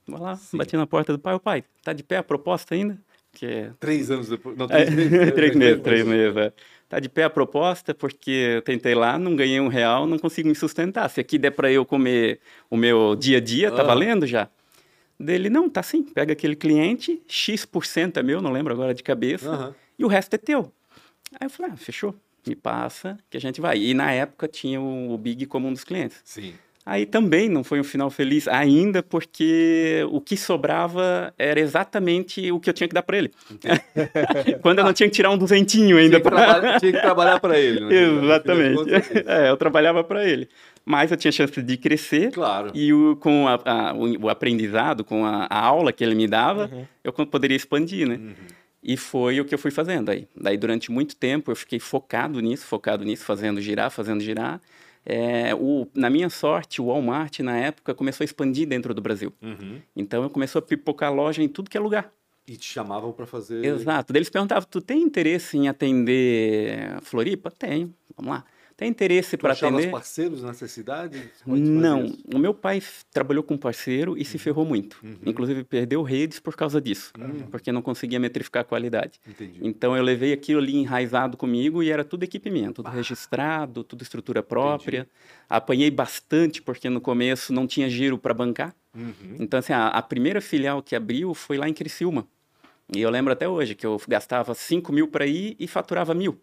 [0.06, 0.58] Vou lá, Sim.
[0.58, 2.98] bati na porta do pai, o pai, tá de pé a proposta ainda?
[3.34, 4.56] Porque Três anos depois.
[4.56, 5.32] Não, É, três meses.
[5.34, 6.36] três meses, três meses.
[6.36, 6.52] É.
[6.88, 10.48] Tá de pé a proposta, porque eu tentei lá, não ganhei um real, não consigo
[10.48, 11.08] me sustentar.
[11.10, 12.38] Se aqui der para eu comer
[12.70, 13.84] o meu dia a dia, tá Ah.
[13.84, 14.48] valendo já?
[15.18, 16.02] Dele, não, tá sim.
[16.02, 19.74] Pega aquele cliente, X% é meu, não lembro agora de cabeça, Aham.
[19.98, 20.72] e o resto é teu.
[21.40, 22.14] Aí eu falei, ah, fechou.
[22.46, 23.78] Me passa que a gente vai.
[23.78, 26.20] E na época tinha o Big como um dos clientes.
[26.24, 26.52] Sim.
[26.86, 32.60] Aí também não foi um final feliz ainda, porque o que sobrava era exatamente o
[32.60, 33.30] que eu tinha que dar para ele.
[34.60, 37.58] Quando eu não tinha que tirar um duzentinho ainda para trabalhar, tinha que trabalhar para
[37.58, 37.80] ele.
[37.80, 37.94] Né?
[38.24, 38.74] Exatamente.
[38.76, 40.48] Contas, É, eu trabalhava para ele.
[40.84, 42.30] Mas eu tinha chance de crescer.
[42.32, 42.70] Claro.
[42.74, 46.68] E o, com a- a- o, aprendizado, com a, a aula que ele me dava,
[46.70, 46.84] Uhum.
[47.02, 48.20] eu poderia expandir, né?
[48.82, 50.28] E foi o que eu fui fazendo aí.
[50.36, 54.60] Daí, durante muito tempo, eu fiquei focado nisso, focado nisso, fazendo girar, fazendo girar.
[55.06, 59.32] É, o, na minha sorte, o Walmart, na época, começou a expandir dentro do Brasil.
[59.42, 59.80] Uhum.
[59.94, 62.10] Então, eu começou a pipocar loja em tudo que é lugar.
[62.46, 63.64] E te chamavam para fazer.
[63.64, 64.12] Exato.
[64.12, 67.50] Daí eles perguntavam, tu tem interesse em atender Floripa?
[67.50, 67.94] Tenho.
[68.16, 68.44] Vamos lá.
[68.76, 69.90] Tem interesse para atender?
[69.90, 71.30] parceiros nessa cidade?
[71.46, 72.82] Não, o meu pai
[73.12, 75.00] trabalhou com parceiro e se ferrou muito.
[75.24, 77.12] Inclusive perdeu redes por causa disso,
[77.50, 79.20] porque não conseguia metrificar a qualidade.
[79.26, 79.60] Entendi.
[79.62, 84.02] Então eu levei aquilo ali enraizado comigo e era tudo equipe minha, tudo registrado, tudo
[84.02, 85.08] estrutura própria.
[85.48, 88.74] Apanhei bastante porque no começo não tinha giro para bancar.
[88.94, 89.36] Uhum.
[89.38, 92.26] Então assim, a, a primeira filial que abriu foi lá em Criciúma.
[92.94, 96.38] E eu lembro até hoje que eu gastava 5 mil para ir e faturava mil.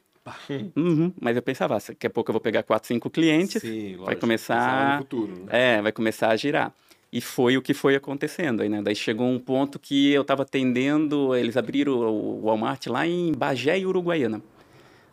[0.75, 1.13] Uhum.
[1.19, 4.99] Mas eu pensava, daqui a pouco eu vou pegar 4, 5 clientes, Sim, vai começar
[4.99, 5.77] futuro, né?
[5.77, 6.73] é, vai começar a girar.
[7.13, 8.81] E foi o que foi acontecendo aí, né?
[8.81, 13.79] Daí chegou um ponto que eu estava atendendo, eles abriram o Walmart lá em Bagé
[13.79, 14.41] e Uruguaiana.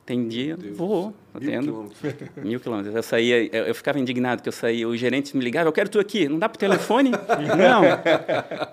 [0.09, 1.15] Atendia, Deus vou, do céu.
[1.39, 1.67] Mil atendo.
[1.67, 2.31] quilômetros.
[2.43, 2.95] Mil quilômetros.
[2.95, 5.91] Eu saía, eu, eu ficava indignado que eu saía, o gerente me ligava, eu quero
[5.91, 7.11] tu aqui, não dá pro telefone?
[7.59, 7.83] não.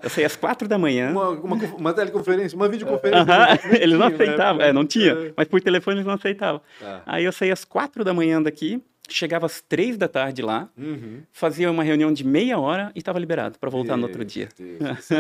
[0.02, 1.12] Eu saía às quatro da manhã.
[1.12, 3.22] Uma, uma, uma teleconferência, uma videoconferência.
[3.34, 4.16] Aham, nem eles não né?
[4.16, 5.34] aceitavam, é, não tinha, É.
[5.36, 6.62] mas por telefone eles não aceitavam.
[6.80, 7.02] Tá.
[7.06, 11.22] Aí eu saía às quatro da manhã daqui, chegava às três da tarde lá, Uhum.
[11.32, 14.50] fazia uma reunião de meia hora e estava liberado para voltar no outro dia.
[14.58, 15.12] Deus.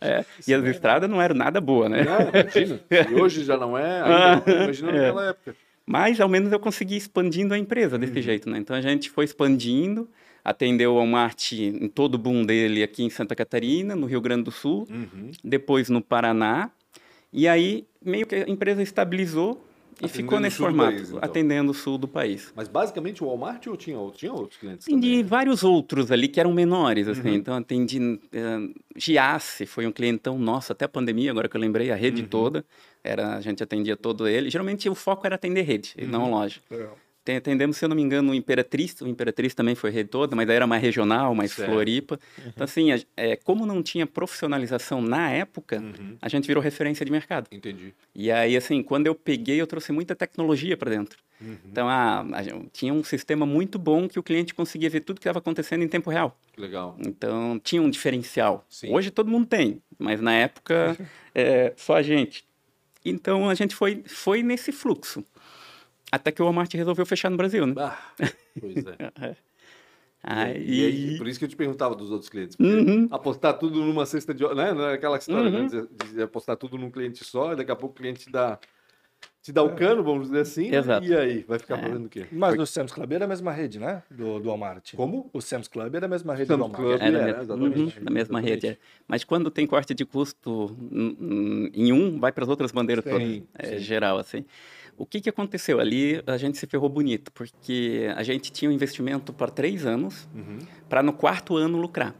[0.00, 2.04] É, Isso e as é- estradas não eram nada boas, né?
[2.04, 2.80] Não, imagina.
[3.10, 4.00] E hoje já não é,
[4.46, 4.94] não, imagina É.
[4.94, 5.56] naquela época.
[5.86, 8.22] Mas ao menos eu consegui expandindo a empresa desse Uhum.
[8.22, 8.58] jeito, né?
[8.58, 10.08] Então a gente foi expandindo,
[10.44, 14.44] atendeu o Walmart em todo o boom dele aqui em Santa Catarina, no Rio Grande
[14.44, 15.30] do Sul, Uhum.
[15.42, 16.70] depois no Paraná,
[17.32, 19.66] e aí meio que a empresa estabilizou
[20.02, 21.20] e Atendendo ficou nesse formato, país, então.
[21.22, 22.52] atendendo o sul do país.
[22.56, 24.86] Mas basicamente o Walmart ou tinha, outro- tinha outros clientes?
[24.86, 25.24] Atendi também?
[25.24, 27.28] vários outros ali que eram menores, assim.
[27.28, 27.34] Uhum.
[27.34, 31.90] Então, atendi uh, Giasse, foi um clientão nosso, até a pandemia, agora que eu lembrei,
[31.90, 32.28] a rede Uhum.
[32.28, 32.64] toda.
[33.02, 34.50] Era, a gente atendia todo ele.
[34.50, 36.10] Geralmente o foco era atender rede, e Uhum.
[36.10, 36.60] não loja.
[36.70, 36.96] Legal.
[37.36, 39.00] Atendemos, se eu não me engano, o Imperatriz.
[39.00, 41.70] O Imperatriz também foi rede toda, mas era mais regional, mais Certo.
[41.70, 42.18] Floripa.
[42.46, 46.16] Então, assim, a- é, como não tinha profissionalização na época, Uhum.
[46.20, 47.48] a gente virou referência de mercado.
[47.52, 47.92] Entendi.
[48.14, 51.18] E aí, assim, quando eu peguei, eu trouxe muita tecnologia para dentro.
[51.40, 51.56] Uhum.
[51.70, 55.22] Então, a gente tinha um sistema muito bom que o cliente conseguia ver tudo que
[55.26, 56.38] estava acontecendo em tempo real.
[56.56, 56.96] Legal.
[56.98, 58.64] Então, tinha um diferencial.
[58.68, 58.92] Sim.
[58.92, 60.96] Hoje todo mundo tem, mas na época,
[61.34, 62.44] é, só a gente.
[63.02, 65.24] Então, a gente foi, foi nesse fluxo.
[66.12, 67.74] Até que o Walmart resolveu fechar no Brasil, né?
[67.78, 67.98] Ah,
[68.60, 69.36] pois é.
[70.22, 72.54] Aí, E aí, por isso que eu te perguntava dos outros clientes.
[72.60, 73.08] Uhum.
[73.10, 74.44] Apostar tudo numa cesta de.
[74.54, 74.74] Né?
[74.74, 75.66] Não é aquela história né?
[75.66, 78.58] de, de apostar tudo num cliente só, e daqui a pouco o cliente te dá,
[79.42, 80.68] te dá o cano, vamos dizer assim.
[80.70, 80.76] né?
[80.76, 81.06] Exato.
[81.06, 81.42] E aí?
[81.48, 81.82] Vai ficar É.
[81.84, 82.26] fazendo o quê?
[82.30, 84.02] Mas no Sam's Club era a mesma rede, né?
[84.10, 84.94] Do, do Walmart.
[84.94, 85.30] Como?
[85.32, 86.82] O Sam's Club era a mesma rede Sam's do Walmart.
[86.82, 87.00] Club.
[87.00, 87.78] é, É, mesma, exatamente.
[87.78, 88.50] uhum, na mesma Exatamente.
[88.50, 88.66] rede.
[88.66, 88.76] é.
[89.08, 93.42] Mas quando tem corte de custo em um, vai para as outras bandeiras Sim, todas.
[93.54, 93.84] É sim.
[93.84, 94.44] geral, assim.
[95.00, 96.22] O que, que aconteceu ali?
[96.26, 100.58] A gente se ferrou bonito, porque a gente tinha um investimento para três anos, Uhum.
[100.90, 102.14] para no quarto ano lucrar.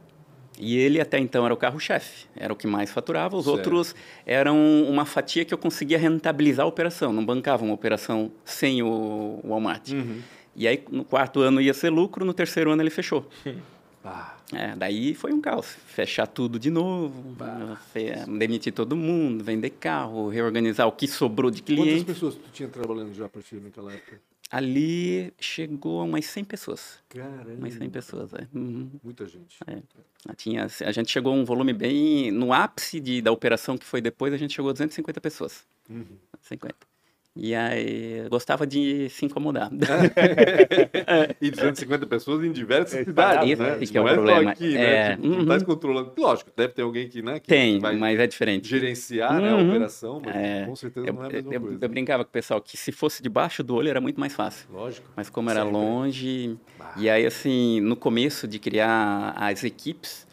[0.59, 3.37] E ele até então era o carro-chefe, era o que mais faturava.
[3.37, 3.55] Os Certo.
[3.57, 4.57] outros eram
[4.89, 9.89] uma fatia que eu conseguia rentabilizar a operação, não bancava uma operação sem o Walmart.
[9.91, 10.19] Uhum.
[10.55, 13.29] E aí no quarto ano ia ser lucro, no terceiro ano ele fechou.
[14.03, 15.65] Ah, É, daí foi um caos.
[15.65, 17.35] Fechar tudo de novo,
[18.37, 22.05] demitir todo mundo, vender carro, reorganizar o que sobrou de quantas cliente.
[22.05, 24.19] pessoas tu tinha trabalhando já para ti naquela época?
[24.49, 26.99] Ali chegou a umas 100 pessoas.
[27.07, 27.53] Caramba.
[27.57, 28.45] Umas 100 pessoas, é.
[28.53, 28.91] Uhum.
[29.01, 29.57] Muita gente.
[30.35, 32.31] Tinha, a gente chegou a um volume bem...
[32.31, 35.65] No ápice de, da operação que foi depois, a gente chegou a 250 pessoas.
[35.89, 36.05] Uhum.
[36.41, 36.75] 50.
[37.33, 39.71] E aí, gostava de se incomodar.
[41.41, 43.77] E 250 pessoas em diversas É, cidades, isso né?
[43.91, 44.43] que é o Não é problema.
[44.43, 45.15] só aqui, É, né?
[45.15, 45.45] Tipo, uhum.
[45.45, 46.13] tá controlando.
[46.17, 48.67] Lógico, deve ter alguém que, né, que Tem, vai mas é diferente.
[48.67, 49.69] gerenciar né, a Uhum.
[49.69, 51.77] operação, mas É, com certeza Eu, não é a mesma eu- coisa.
[51.81, 54.67] eu brincava com o pessoal que se fosse debaixo do olho era muito mais fácil.
[54.71, 55.09] Lógico.
[55.15, 55.73] Mas como era Sempre.
[55.73, 56.93] longe, Bah.
[56.97, 60.27] e aí assim, no começo de criar as equipes,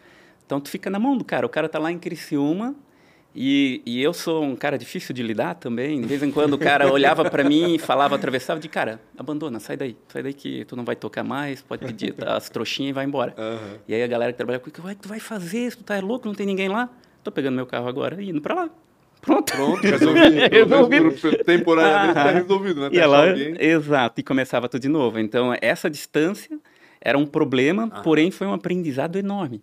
[0.45, 2.75] então tu fica na mão do cara, o cara tá lá em Criciúma,
[3.35, 6.01] E, e eu sou um cara difícil de lidar também.
[6.01, 9.61] De vez em quando o cara olhava para mim e falava, atravessava de cara, abandona,
[9.61, 12.93] sai daí, sai daí que tu não vai tocar mais, pode pedir as trouxinhas e
[12.95, 13.35] vai embora.
[13.39, 13.79] Aham.
[13.87, 15.75] E aí a galera que trabalha comigo, que tu vai fazer?
[15.77, 16.27] Tu tá louco?
[16.27, 16.89] Não tem ninguém lá?
[17.23, 18.71] Tô pegando meu carro agora e indo para lá.
[19.21, 19.53] Pronto.
[19.53, 21.45] Pronto, resolvido.
[21.45, 22.33] Temporariamente Aham.
[22.33, 22.87] resolvido, né?
[22.93, 23.27] E Tá ela,
[23.61, 25.19] exato, e começava tudo de novo.
[25.19, 26.59] Então, essa distância
[27.01, 28.01] era um problema, Ah.
[28.01, 29.63] porém foi um aprendizado enorme.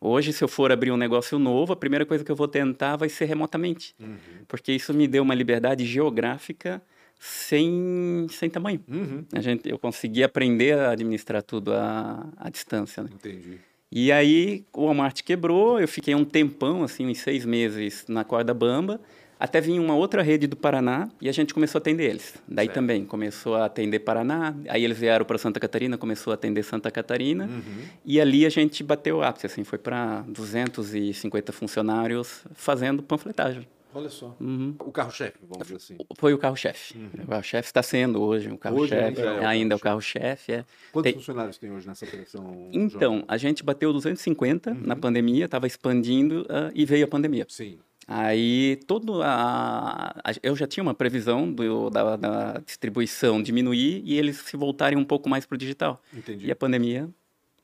[0.00, 2.96] Hoje, se eu for abrir um negócio novo, a primeira coisa que eu vou tentar
[2.96, 4.16] vai ser remotamente, Uhum.
[4.46, 6.80] porque isso me deu uma liberdade geográfica
[7.18, 8.80] sem, sem tamanho.
[8.88, 9.24] Uhum.
[9.32, 13.02] A gente, eu consegui aprender a administrar tudo à, à distância.
[13.02, 13.10] Né?
[13.14, 13.58] Entendi.
[13.90, 18.52] E aí o Walmart quebrou, eu fiquei um tempão, assim, uns seis meses na corda
[18.52, 19.00] bamba,
[19.38, 22.34] até vir uma outra rede do Paraná e a gente começou a atender eles.
[22.48, 22.74] Daí Certo.
[22.74, 26.90] também começou a atender Paraná, aí eles vieram para Santa Catarina, começou a atender Santa
[26.90, 27.82] Catarina Uhum.
[28.04, 33.66] e ali a gente bateu o ápice, assim, foi para 250 funcionários fazendo panfletagem.
[33.94, 34.36] Olha só.
[34.38, 34.74] Uhum.
[34.80, 35.96] O carro-chefe, vamos dizer assim.
[36.18, 36.94] Foi o carro-chefe.
[37.24, 40.52] O carro-chefe está sendo hoje o carro-chefe, ainda é o ainda é o carro-chefe.
[40.52, 40.64] É.
[40.92, 42.68] Quantos Tem- funcionários tem hoje nessa operação?
[42.70, 43.24] Então, João?
[43.26, 44.80] a gente bateu 250 Uhum.
[44.82, 47.46] na pandemia, estava expandindo ah, e veio a pandemia.
[47.48, 47.78] Sim.
[48.10, 54.18] Aí todo a, a- eu já tinha uma previsão do, da, da distribuição diminuir e
[54.18, 56.00] eles se voltarem um pouco mais para o digital.
[56.16, 56.46] Entendi.
[56.46, 57.06] E a pandemia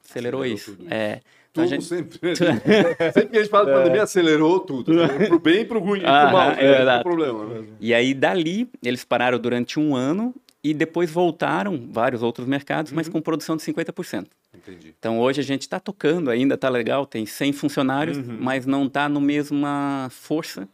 [0.04, 0.76] acelerou, Acelerou isso.
[0.76, 2.18] tudo É, então a Tudo gente- sempre.
[2.36, 4.92] sempre que a gente fala de pandemia, acelerou tudo.
[5.28, 6.00] Pro bem e pro ruim.
[6.00, 6.50] e pro mal.
[6.50, 6.62] é né?
[6.62, 7.02] É o verdade.
[7.04, 7.44] problema.
[7.46, 7.64] né?
[7.80, 13.06] E aí dali eles pararam durante um ano e depois voltaram vários outros mercados, mas
[13.06, 13.12] Uhum.
[13.12, 14.28] com produção de 50%.
[14.54, 14.94] Entendi.
[14.98, 18.38] Então hoje a gente está tocando ainda, tá legal, tem 100 funcionários, Uhum.
[18.40, 20.66] mas não está no mesma força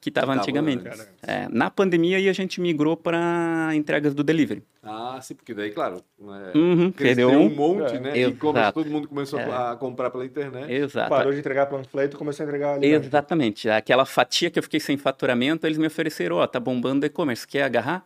[0.00, 0.84] que estava tava antigamente.
[1.22, 4.62] É, na pandemia aí a gente migrou para entregas do delivery.
[4.82, 8.18] Ah, sim, porque daí, claro, né, Uhum, cresceu perdeu um monte, né?
[8.18, 8.82] E como Exato.
[8.82, 9.44] todo mundo começou É.
[9.44, 10.70] a comprar pela internet.
[10.72, 11.08] Exato.
[11.08, 12.86] Parou de entregar panfleto e começou a entregar ali.
[12.88, 13.68] Exatamente.
[13.68, 17.46] Aquela fatia que eu fiquei sem faturamento, eles me ofereceram, ó, tá bombando o e-commerce,
[17.46, 18.04] quer agarrar?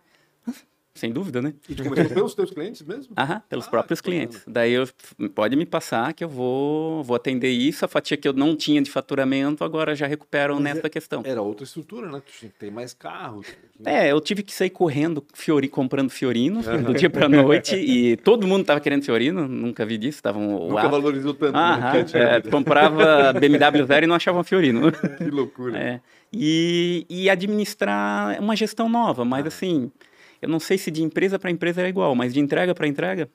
[0.96, 1.54] Sem dúvida, né?
[1.68, 3.14] E tu começou pelos teus clientes mesmo?
[3.16, 4.42] Aham, pelos Ah, próprios clientes.
[4.46, 4.88] Daí eu,
[5.34, 7.84] pode me passar que eu vou, vou atender isso.
[7.84, 11.22] A fatia que eu não tinha de faturamento, agora já recupero nessa questão.
[11.24, 12.22] Era outra estrutura, né?
[12.24, 13.46] Tu tinha que ter mais carros.
[13.84, 18.46] É, eu tive que sair correndo, fiori, comprando Fiorino, do dia pra noite, e todo
[18.46, 20.68] mundo tava querendo Fiorino, nunca vi disso, estavam...
[20.70, 21.54] Nunca valorizou tanto.
[21.56, 22.06] Aham, né?
[22.14, 24.90] É, comprava BMW zero e não achava Fiorino.
[25.18, 25.76] Que loucura.
[25.78, 26.00] É,
[26.32, 29.90] e, e administrar é uma gestão nova, mas assim,
[30.40, 33.28] eu não sei se de empresa para empresa era igual, mas de entrega para entrega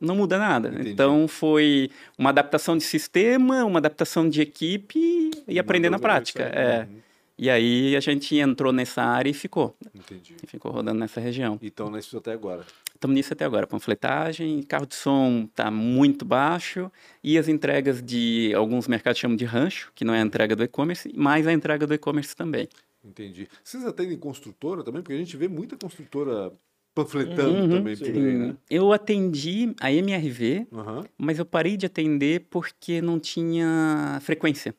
[0.00, 0.68] não muda nada.
[0.70, 0.90] Entendi.
[0.90, 6.46] Então foi uma adaptação de sistema, uma adaptação de equipe e aprender na prática.
[6.46, 6.52] aí.
[6.54, 6.86] É.
[6.88, 6.98] Uhum,
[7.38, 9.76] E aí a gente entrou nessa área e ficou.
[9.94, 10.34] Entendi.
[10.42, 11.58] E ficou rodando nessa região.
[11.60, 12.64] E estão nisso até agora.
[12.94, 13.66] Estamos nisso até agora.
[13.66, 16.90] Panfletagem, carro de som está muito baixo
[17.22, 20.64] e as entregas de alguns mercados chamam de rancho, que não é a entrega do
[20.64, 22.68] e-commerce, mas a entrega do e-commerce também.
[23.04, 23.48] Entendi.
[23.64, 25.02] Vocês atendem construtora também?
[25.02, 26.52] Porque a gente vê muita construtora
[26.94, 28.56] panfletando Uhum, também por aí, né?
[28.68, 31.04] Eu atendi a MRV, Aham.
[31.16, 34.74] mas eu parei de atender porque não tinha frequência.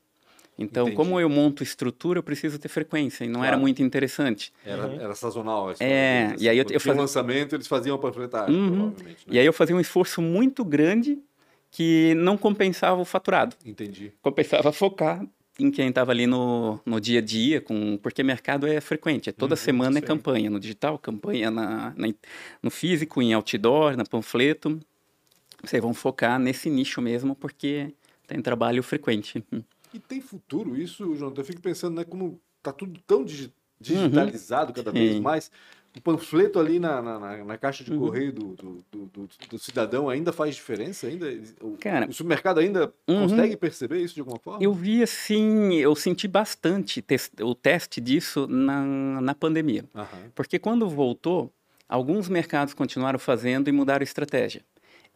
[0.60, 0.98] Então, Entendi.
[0.98, 3.62] como eu monto estrutura, eu preciso ter frequência, e não era Claro.
[3.62, 4.54] muito interessante.
[4.64, 5.68] Era, era sazonal.
[5.68, 5.74] Uhum.
[5.80, 8.68] É, e aí eu- Quando eu um fazia- lançamento, eles faziam a panfletagem, Uhum.
[8.92, 9.28] provavelmente.
[9.28, 9.34] Né?
[9.36, 11.18] E aí eu fazia um esforço muito grande
[11.72, 13.56] que não compensava o faturado.
[13.66, 14.12] Entendi.
[14.22, 15.26] Compensava focar
[15.60, 19.32] em quem estava ali no, no dia a dia, com, porque mercado é frequente, é
[19.34, 22.14] toda semana é campanha, no digital, campanha na, na-
[22.64, 24.80] no físico, em outdoor, na panfleto.
[25.64, 27.94] Vocês vão focar nesse nicho mesmo, porque
[28.26, 29.44] tem trabalho frequente.
[29.94, 31.42] E tem futuro isso, Jonathan?
[31.42, 35.18] Eu fico pensando, né, como tá tudo tão digi- digitalizado cada vez Uhum.
[35.18, 35.22] Sim.
[35.22, 35.52] mais.
[35.95, 37.99] O panfleto ali na, na, na- caixa de Uhum.
[37.99, 41.08] correio do, do, do, do- do cidadão ainda faz diferença?
[41.08, 41.27] Ainda,
[41.62, 43.27] o, Cara, o supermercado ainda uhum.
[43.27, 44.63] consegue perceber isso de alguma forma?
[44.63, 47.04] Eu vi assim, eu senti bastante
[47.41, 49.84] o teste disso na, na pandemia.
[49.93, 50.32] Aham.
[50.34, 51.51] Porque quando voltou,
[51.89, 54.63] alguns mercados continuaram fazendo e mudaram a estratégia.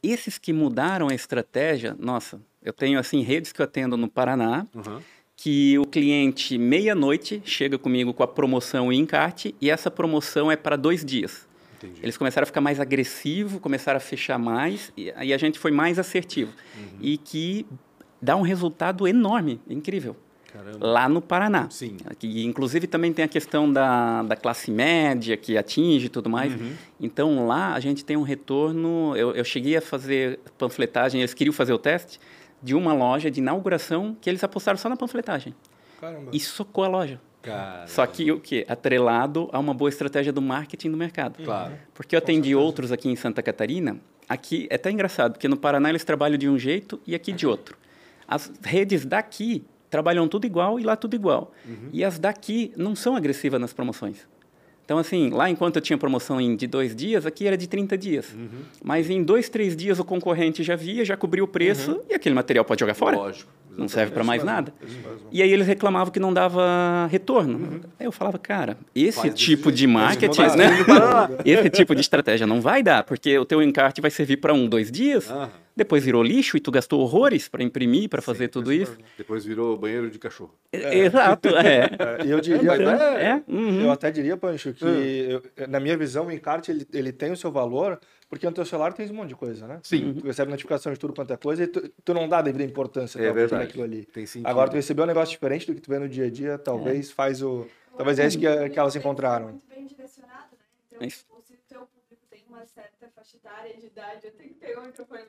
[0.03, 4.67] Esses que mudaram a estratégia, nossa, eu tenho assim redes que eu atendo no Paraná,
[4.75, 5.01] aham.
[5.38, 10.56] Que o cliente meia-noite chega comigo com a promoção em encarte e essa promoção é
[10.56, 11.48] para dois dias.
[11.78, 12.00] Entendi.
[12.02, 15.71] Eles começaram a ficar mais agressivo, começaram a fechar mais e aí a gente foi
[15.71, 16.98] mais assertivo Uhum.
[17.02, 17.65] e que
[18.21, 20.15] dá um resultado enorme, incrível
[20.52, 20.78] Caramba.
[20.88, 21.67] lá no Paraná.
[21.69, 21.98] Sim.
[22.17, 26.54] Que, inclusive também tem a questão da, da classe média que atinge e tudo mais.
[26.54, 26.71] Uhum.
[27.00, 29.13] Então lá a gente tem um retorno.
[29.17, 32.19] Eu, eu cheguei a fazer panfletagem, eles queriam fazer o teste
[32.65, 35.54] de uma loja de inauguração que eles apostaram só na panfletagem.
[36.01, 36.32] Caramba.
[36.34, 37.21] E socou a loja.
[37.43, 37.86] Caramba.
[37.86, 38.65] Só que o quê?
[38.67, 41.43] Atrelado a uma boa estratégia do marketing do mercado.
[41.43, 41.75] Claro.
[41.93, 43.97] Porque eu atendi outros aqui em Santa Catarina.
[44.28, 47.45] Aqui é até engraçado, porque no Paraná eles trabalham de um jeito e aqui de
[47.45, 47.78] outro.
[48.28, 51.51] As redes daqui trabalham tudo igual e lá tudo igual.
[51.93, 54.28] E as daqui não são agressivas nas promoções.
[54.86, 57.98] Então, assim, lá enquanto eu tinha promoção em de dois dias, aqui era de 30
[57.98, 58.32] dias.
[58.32, 58.48] Uhum.
[58.84, 62.36] Mas em dois, três dias o concorrente já via, já cobriu o preço e aquele
[62.36, 63.17] material pode jogar fora.
[63.17, 63.52] Lógico.
[63.78, 64.74] Não serve para mais nada.
[65.32, 67.82] E aí eles reclamavam que não dava retorno.
[68.00, 70.69] Aí eu falava, cara, esse Faz tipo de marketing, né?
[71.43, 74.67] esse tipo de estratégia não vai dar, porque o teu encarte vai servir para um,
[74.67, 75.50] dois dias, Aham.
[75.75, 78.97] Depois virou lixo e tu gastou horrores para imprimir, para fazer tudo isso.
[79.17, 80.53] Depois virou banheiro de cachorro.
[80.71, 81.85] É, Exato, é.
[81.85, 83.81] É, eu diria, Mas é- É, uhum.
[83.81, 87.38] eu até diria, Pancho, que eu- na minha visão o encarte ele, ele tem o
[87.38, 89.79] seu valor, porque no teu celular tem um monte de coisa, né?
[89.83, 90.13] Sim.
[90.13, 92.63] Tu recebe notificação de tudo quanto é coisa e tu, tu não dá a devida
[92.63, 93.63] importância É verdade.
[93.65, 94.05] naquilo ali.
[94.05, 94.47] Tem sentido.
[94.47, 97.11] Agora tu recebeu um negócio diferente do que tu vê no dia a dia, talvez
[97.11, 97.67] faz o.
[97.97, 99.47] Talvez é isso que, que elas encontraram.
[99.49, 100.57] Muito bem direcionado, né?
[100.91, 101.19] Então, É isso.
[101.25, 104.55] tipo, se o teu público tem uma certa faixa etária de idade, eu tenho que
[104.59, 105.21] pegar o microfone.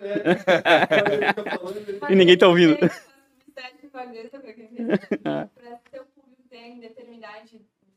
[2.08, 2.76] E ninguém tá ouvindo.
[5.22, 5.48] Para
[5.90, 7.44] teu público tem determinada,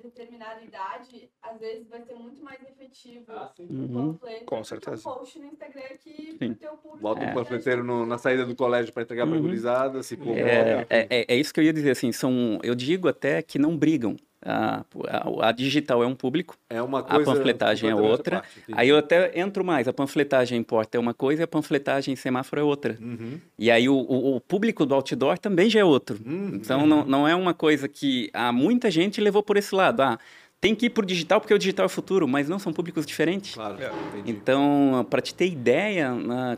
[0.01, 3.25] determinada idade, às vezes vai ser muito mais efetivo
[3.59, 4.13] um Uhum.
[4.13, 5.09] panfleto Com certeza.
[5.09, 6.53] um post no Instagram que Sim.
[6.53, 7.33] pro teu público Bota um é.
[7.33, 9.41] panfleteiro no- na saída do colégio para entregar pra Uhum.
[9.41, 13.07] gurizada, se É, é, é- é isso que eu ia dizer, assim, são, eu digo
[13.07, 14.15] até que não brigam.
[14.41, 17.25] A, a, a digital é um público, é uma a coisa.
[17.33, 18.37] panfletagem é outra.
[18.39, 18.63] parte.
[18.71, 22.15] Aí eu até entro mais, a panfletagem importa é uma coisa e a panfletagem em
[22.15, 22.97] semáforo é outra.
[23.01, 23.37] Uhum.
[23.57, 26.17] E aí o, o- o público do outdoor também já é outro.
[26.25, 26.51] Uhum.
[26.53, 30.01] Então não, não é uma coisa que há muita gente levou por esse lado.
[30.01, 30.17] Ah,
[30.61, 33.05] tem que ir pro digital porque o digital é o futuro, mas não são públicos
[33.05, 33.55] diferentes.
[33.55, 33.91] Claro, É.
[34.09, 34.31] entendi.
[34.31, 36.11] Então, para te ter ideia,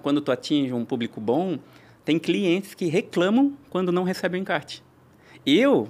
[0.04, 1.58] quando tu atinge um público bom,
[2.06, 4.84] tem clientes que reclamam quando não recebem o encarte.
[5.46, 5.90] Eu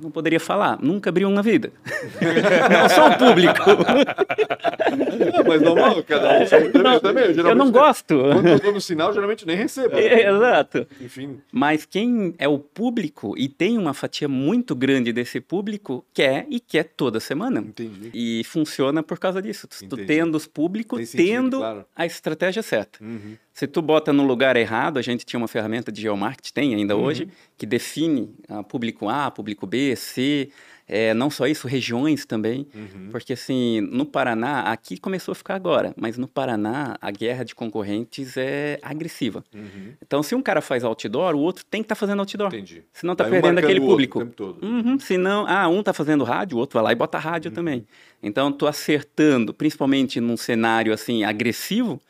[0.00, 1.72] não poderia falar, nunca abri um na vida.
[2.70, 3.62] não sou o público.
[4.92, 6.42] Não, mas normal, cada um.
[6.42, 8.14] Eu também, eu também, eu eu não gosto.
[8.32, 9.96] Quando eu dou no sinal, geralmente nem recebo.
[9.96, 10.86] É, Exato.
[11.00, 11.40] Enfim.
[11.50, 16.60] Mas quem é o público e tem uma fatia muito grande desse público, quer e
[16.60, 17.60] quer toda semana.
[17.60, 18.10] Entendi.
[18.12, 19.66] E funciona por causa disso.
[19.66, 21.84] Tu tendo os públicos, sentido, tendo claro.
[21.94, 23.02] a estratégia certa.
[23.02, 23.36] Uhum.
[23.54, 26.96] Se tu bota no lugar errado, a gente tinha uma ferramenta de geomarketing, tem ainda
[26.96, 27.02] Uhum.
[27.04, 30.48] hoje, que define ah, público A, público B, C,
[30.88, 32.66] é, não só isso, regiões também.
[32.74, 33.08] Uhum.
[33.10, 37.54] Porque assim, no Paraná, aqui começou a ficar agora, mas no Paraná a guerra de
[37.54, 39.44] concorrentes é agressiva.
[39.54, 39.92] Uhum.
[40.02, 42.48] Então, se um cara faz outdoor, o outro tem que estar fazendo outdoor.
[42.48, 42.82] Entendi.
[42.92, 44.18] Senão tá Vai um perdendo marcando aquele público.
[44.18, 44.64] O tempo todo.
[44.66, 47.54] Uhum, senão, ah, um tá fazendo rádio, o outro vai lá e bota rádio Uhum.
[47.54, 47.86] também.
[48.22, 52.00] Então, tu acertando, principalmente num cenário assim agressivo,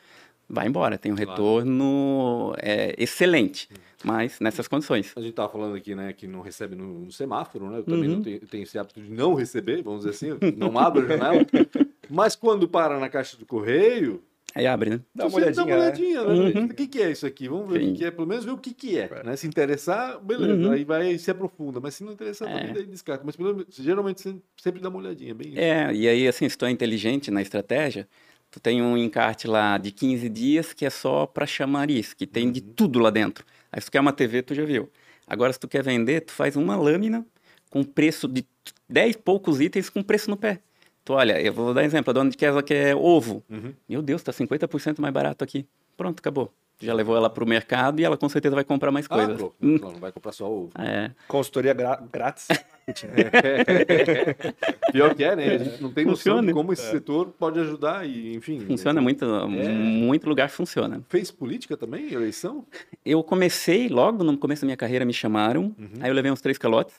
[0.53, 0.97] vai embora.
[0.97, 1.31] Tem um Claro.
[1.31, 3.67] retorno é, excelente,
[4.03, 5.11] mas nessas condições.
[5.15, 7.79] A gente tava falando aqui, né, que não recebe no, no semáforo, né?
[7.79, 8.15] Eu também Uhum.
[8.17, 11.45] não tenho, tenho esse hábito de não receber, vamos dizer assim, não abro a janela.
[12.09, 14.21] Mas quando para na caixa do correio,
[14.55, 14.99] Aí abre, né?
[15.15, 16.21] Dá uma você dá uma olhadinha.
[16.21, 16.27] né?
[16.29, 16.59] olhadinha, né?
[16.61, 16.65] Uhum.
[16.67, 17.47] O que, que é isso aqui?
[17.49, 17.91] Vamos ver o Sim.
[17.93, 19.23] que, que é, pelo menos ver o que, que é.
[19.23, 19.35] Né?
[19.35, 20.71] Se interessar, beleza, Uhum.
[20.71, 21.79] aí vai se aprofunda.
[21.79, 22.59] Mas se não interessar, É.
[22.59, 23.23] também daí descarta.
[23.25, 25.57] Mas pelo, menos, geralmente você sempre dá uma olhadinha, bem isso.
[25.59, 28.07] É, e aí, assim, se tu é inteligente na estratégia,
[28.53, 32.51] tu tem um encarte lá de 15 dias que é só para chamariz, que tem
[32.51, 32.73] de Uhum.
[32.75, 33.43] tudo lá dentro.
[33.71, 34.89] Aí se tu quer uma TV, tu já viu.
[35.25, 37.25] Agora, se tu quer vender, tu faz uma lâmina
[37.71, 38.45] com preço de
[38.87, 40.59] 10 poucos itens com preço no pé.
[41.03, 43.43] Tu olha, eu vou dar exemplo, a dona de casa quer ovo.
[43.49, 43.73] Uhum.
[43.89, 45.65] Meu Deus, tá 50% mais barato aqui.
[45.97, 46.53] Pronto, acabou.
[46.83, 49.37] Já levou ela pro mercado e ela com certeza vai comprar mais Ah, coisas.
[49.37, 50.69] pronto, Hum, não, não vai comprar só ovo.
[50.77, 52.47] É, Consultoria gra- grátis.
[54.91, 55.55] Pior que é, né?
[55.55, 56.47] A gente não tem noção Funciona.
[56.47, 58.59] de como esse setor pode ajudar e, enfim.
[58.59, 59.67] funciona muito, É.
[59.69, 61.01] muito lugar funciona.
[61.09, 62.65] Fez política também, eleição?
[63.05, 65.89] Eu comecei, logo no começo da minha carreira, me chamaram, Uhum.
[66.01, 66.95] aí eu levei uns três calotes.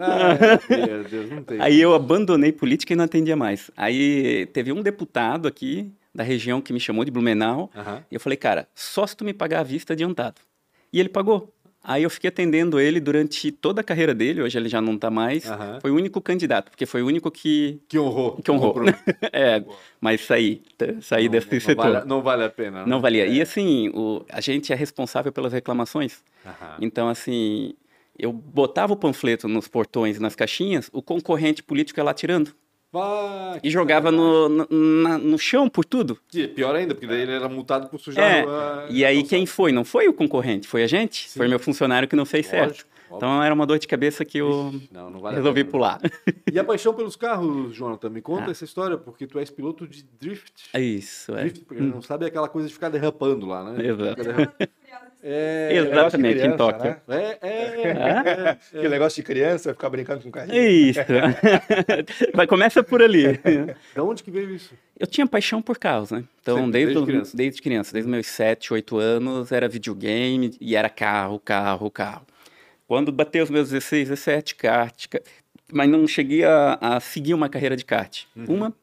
[0.00, 1.60] Ai, meu Deus, não tem.
[1.60, 3.70] Aí eu abandonei política e não atendia mais.
[3.76, 8.04] Aí teve um deputado aqui da região que me chamou de Blumenau, Aham.
[8.10, 10.40] e eu falei, cara, só se tu me pagar à vista adiantado.
[10.92, 11.52] E ele pagou.
[11.82, 15.10] Aí eu fiquei atendendo ele durante toda a carreira dele, hoje ele já não tá
[15.10, 15.50] mais.
[15.50, 15.78] Aham.
[15.80, 17.80] Foi o único candidato, porque foi o único que.
[17.88, 18.36] Que honrou.
[18.36, 18.74] Que honrou.
[18.74, 18.94] Comprou.
[19.32, 19.64] é,
[19.98, 20.60] mas saí,
[21.00, 21.90] saí Não- desse não setor.
[21.92, 22.80] Vale, não vale a pena.
[22.80, 22.86] né?
[22.86, 23.26] Não valia.
[23.26, 23.42] E É.
[23.42, 26.22] assim, o, a gente é responsável pelas reclamações.
[26.44, 26.76] Aham.
[26.82, 27.72] Então, assim,
[28.18, 32.54] eu botava o panfleto nos portões, nas caixinhas, o concorrente político ia lá tirando.
[33.62, 34.66] E jogava no, no,
[35.02, 36.18] na- no chão por tudo.
[36.28, 38.24] Que Pior ainda, porque daí ele era multado por sujar.
[38.28, 39.70] É, a- E aí quem foi?
[39.70, 41.28] Não foi o concorrente, foi a gente.
[41.28, 41.38] Sim.
[41.38, 42.68] Foi meu funcionário que não fez certo.
[42.70, 43.16] Lógico, óbvio.
[43.16, 46.00] Então era uma dor de cabeça que eu Ixi, Não, não vale resolvi pular.
[46.52, 48.08] E a paixão pelos carros, Jonathan?
[48.10, 48.50] Me conta Ah.
[48.50, 50.52] essa história, porque tu és piloto de drift.
[50.72, 51.42] É isso, é.
[51.42, 53.86] Drift, porque não sabe é aquela coisa de ficar derrapando lá, né?
[53.86, 54.22] Exato.
[55.22, 56.96] É, Exatamente, criança, em Tóquio.
[57.06, 57.36] né?
[57.42, 58.50] é, é, é.
[58.50, 60.56] Aquele negócio de criança, ficar brincando com o carrinho.
[60.58, 61.00] Isso.
[62.34, 63.38] Vai, começa por ali.
[63.94, 64.74] Da onde que veio isso?
[64.98, 66.24] Eu tinha paixão por carros, né?
[66.40, 67.36] Então, Sempre, desde, desde criança?
[67.36, 72.26] desde criança, desde meus 7, 8 anos, era videogame e era carro, carro, carro.
[72.86, 75.06] Quando bateu os meus 16, 17, kart.
[75.72, 78.24] Mas não cheguei a, a seguir uma carreira de kart.
[78.34, 78.44] Uhum.
[78.48, 78.74] Uma,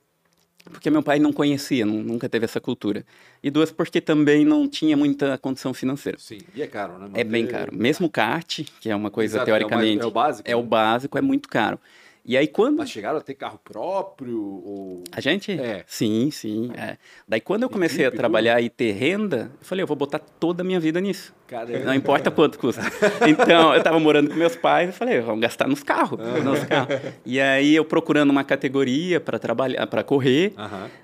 [0.70, 3.06] porque meu pai não conhecia, nu- nunca teve essa cultura.
[3.42, 6.18] E duas, porque também não tinha muita condição financeira.
[6.20, 7.10] Sim, e é caro, né?
[7.14, 7.76] É bem Manter- caro.
[7.76, 10.02] Mesmo kart, que é uma coisa Exato, é o mais- teoricamente.
[10.04, 10.68] é o básico, É o né?
[10.68, 11.80] básico, é muito caro.
[12.28, 12.80] E aí quando.
[12.80, 14.38] Mas chegaram a ter carro próprio?
[14.38, 15.04] Ou...
[15.14, 15.54] A gente?
[15.54, 15.86] É.
[15.88, 16.72] Sim, sim.
[16.76, 16.98] é.
[17.26, 20.62] Daí quando eu comecei a trabalhar e ter renda, eu falei, eu vou botar toda
[20.62, 21.34] a minha vida nisso.
[21.48, 21.80] Caramba.
[21.80, 22.82] Não importa quanto custa.
[23.28, 26.96] Então, eu tava morando com meus pais e falei, vamos gastar nos carros, nos carros.
[27.26, 30.54] E aí eu procurando uma categoria para trabalhar, para correr.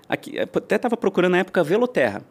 [0.10, 2.22] Aqui, até tava procurando na época Veloterra,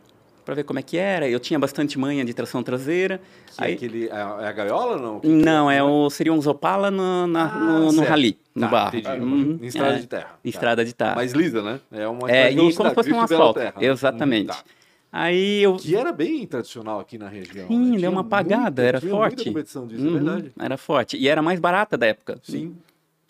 [0.44, 1.28] para ver como é que era.
[1.28, 3.20] Eu tinha bastante manha de tração traseira.
[3.56, 5.20] Que é Aí, aquele, é a é a gaiola não?
[5.20, 8.68] Que- não, é o, seria um Zopala no, na- Ah, no, no rally, no Tá,
[8.68, 8.96] barro.
[8.98, 9.20] entendi.
[9.24, 10.22] Uhum, Em estrada é, de terra.
[10.24, 10.38] Tá.
[10.44, 11.14] Estrada de terra.
[11.14, 11.80] Mais lisa, né?
[11.92, 13.60] É uma É, e como se fosse um asfalto.
[13.60, 13.74] terra.
[13.80, 14.44] Exatamente.
[14.50, 14.62] Hum, tá.
[15.14, 15.76] Aí eu.
[15.76, 17.68] Que era bem tradicional aqui na região.
[17.68, 17.98] Sim, né?
[17.98, 19.44] deu uma apagada, era forte.
[19.44, 20.52] Competição disso, Uhum, é verdade.
[20.58, 21.18] Era forte.
[21.18, 22.38] E era mais barata da época.
[22.42, 22.74] Sim.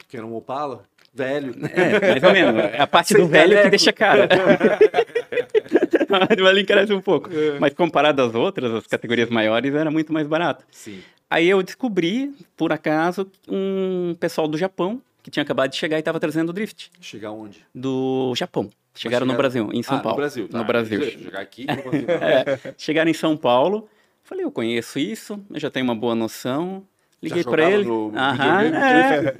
[0.09, 0.85] Que era um Opala
[1.15, 1.55] velho.
[1.75, 2.63] É, mais ou menos.
[2.73, 4.29] É a parte do Sem velho que deixa cara.
[6.47, 7.31] A ali encarece um pouco.
[7.33, 7.59] É.
[7.59, 10.65] Mas comparado às outras, as categorias maiores, era muito mais barato.
[10.71, 11.01] Sim.
[11.31, 16.01] Aí eu descobri, por acaso, um pessoal do Japão que tinha acabado de chegar e
[16.01, 16.91] estava trazendo drift.
[17.01, 17.65] Chegar onde?
[17.75, 18.69] Do Japão.
[18.95, 20.17] Chegaram no chegaram- Brasil, em São ah, Paulo.
[20.17, 20.49] No Brasil.
[20.49, 20.59] tá.
[20.59, 21.03] No Brasil.
[21.03, 22.11] Chegar aqui, consigo.
[22.21, 23.89] É, chegaram em São Paulo.
[24.25, 26.87] Falei, eu conheço isso, eu já tenho uma boa noção.
[27.23, 28.77] Liguei para Aham, videogame?
[28.77, 29.35] é.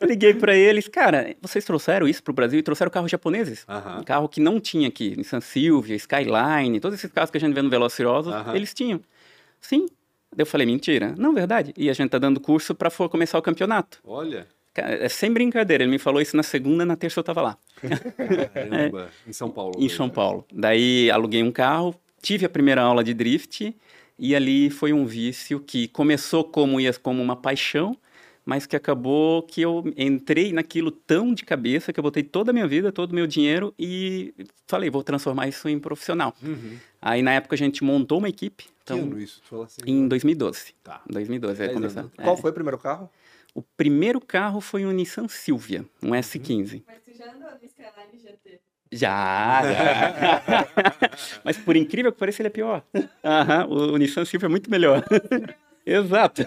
[0.06, 3.64] Liguei para eles, cara, vocês trouxeram isso pro Brasil e trouxeram carros japoneses.
[3.68, 4.00] Aham.
[4.00, 7.52] Um carro que não tinha aqui, Nissan Silvia, Skyline, todos esses carros que a gente
[7.54, 8.56] vê no Velociriosos, Aham.
[8.56, 9.00] eles tinham.
[9.60, 9.86] Sim.
[10.36, 11.14] Eu falei, mentira.
[11.18, 11.72] Não, verdade.
[11.76, 13.98] E a gente tá dando curso para começar o campeonato.
[14.06, 14.46] Olha.
[14.74, 17.58] É sem brincadeira, ele me falou isso na segunda, na terça eu tava lá.
[18.54, 19.10] Caramba.
[19.26, 19.74] Em São Paulo.
[19.78, 20.46] Em São Paulo.
[20.52, 23.74] Daí aluguei um carro, tive a primeira aula de drift
[24.18, 27.96] e ali foi um vício que começou como ia como uma paixão,
[28.44, 32.54] mas que acabou que eu entrei naquilo tão de cabeça que eu botei toda a
[32.54, 34.32] minha vida, todo o meu dinheiro e
[34.66, 36.34] falei, vou transformar isso em profissional.
[36.42, 36.78] Uhum.
[37.00, 39.42] Aí na época a gente montou uma equipe, Que então ano isso?
[39.42, 39.82] Tu fala assim.
[39.86, 40.74] em 2012.
[40.82, 41.02] Tá.
[41.10, 42.00] 2012 aí Dez começou.
[42.00, 42.12] anos.
[42.16, 42.40] Qual É.
[42.40, 43.10] foi o primeiro carro?
[43.54, 46.82] O primeiro carro foi um Nissan Silvia, um S15.
[46.86, 48.50] Mas tu já andou no Skyline GT?
[48.52, 48.58] Já,
[48.92, 49.62] já.
[51.44, 52.82] Mas por incrível que pareça, ele é pior.
[53.24, 55.04] Aham, o, o Nissan Silvia é muito melhor.
[55.88, 56.42] Exato.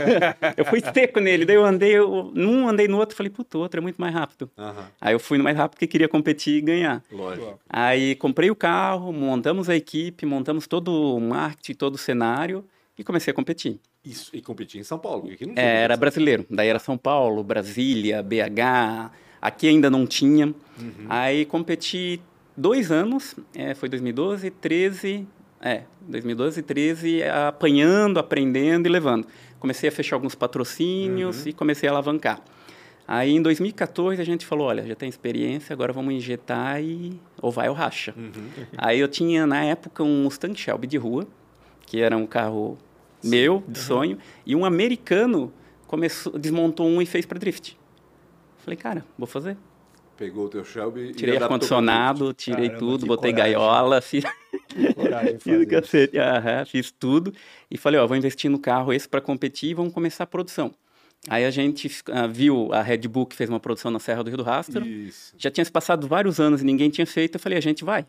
[0.56, 3.62] Eu fui seco nele, daí eu andei, eu, num andei no outro, falei, puto, o
[3.62, 4.52] outro é muito mais rápido.
[4.56, 4.86] Aham.
[5.02, 7.04] Aí eu fui no mais rápido porque queria competir e ganhar.
[7.12, 7.60] Lógico.
[7.68, 12.64] Aí comprei o carro, montamos a equipe, montamos todo o marketing, todo o cenário
[12.96, 13.80] e comecei a competir.
[14.06, 14.30] Isso.
[14.32, 15.30] E competir em São Paulo.
[15.56, 16.46] É, era brasileiro.
[16.50, 19.12] Daí era São Paulo, Brasília, BH.
[19.42, 20.48] Aqui ainda não tinha.
[20.48, 21.06] Uhum.
[21.10, 22.22] Aí competi
[22.62, 25.28] dois anos, é, foi 2012, 13,
[25.59, 29.28] é, 2012, 13, apanhando, aprendendo e levando.
[29.59, 32.41] Comecei a fechar alguns patrocínios e comecei a alavancar.
[33.07, 37.51] Aí em 2014 a gente falou, olha, já tem experiência, agora vamos injetar e ou
[37.51, 38.14] vai ou racha.
[38.16, 38.32] Uhum.
[38.78, 41.28] Aí eu tinha na época um Mustang Shelby de rua,
[41.86, 42.78] que era um carro
[43.24, 45.51] meu, de sonho, e um americano
[45.88, 47.78] começou, desmontou um e fez para drift.
[48.59, 49.57] Falei, cara, vou fazer.
[50.22, 53.54] Pegou o teu Shelby e Tirei ar-condicionado, tirei Caramba, tudo, que botei coragem.
[53.56, 54.24] gaiola, fiz,
[55.40, 57.34] fiz cacete, aham, fiz tudo.
[57.72, 60.72] E falei, ó, vou investir no carro esse para competir e vamos começar a produção.
[61.28, 64.28] Aí a gente ah, viu, a Red Bull que fez uma produção na Serra do
[64.28, 65.34] Rio do Rastro, Isso.
[65.40, 68.06] já tinha se passado vários anos e ninguém tinha feito, eu falei, a gente vai.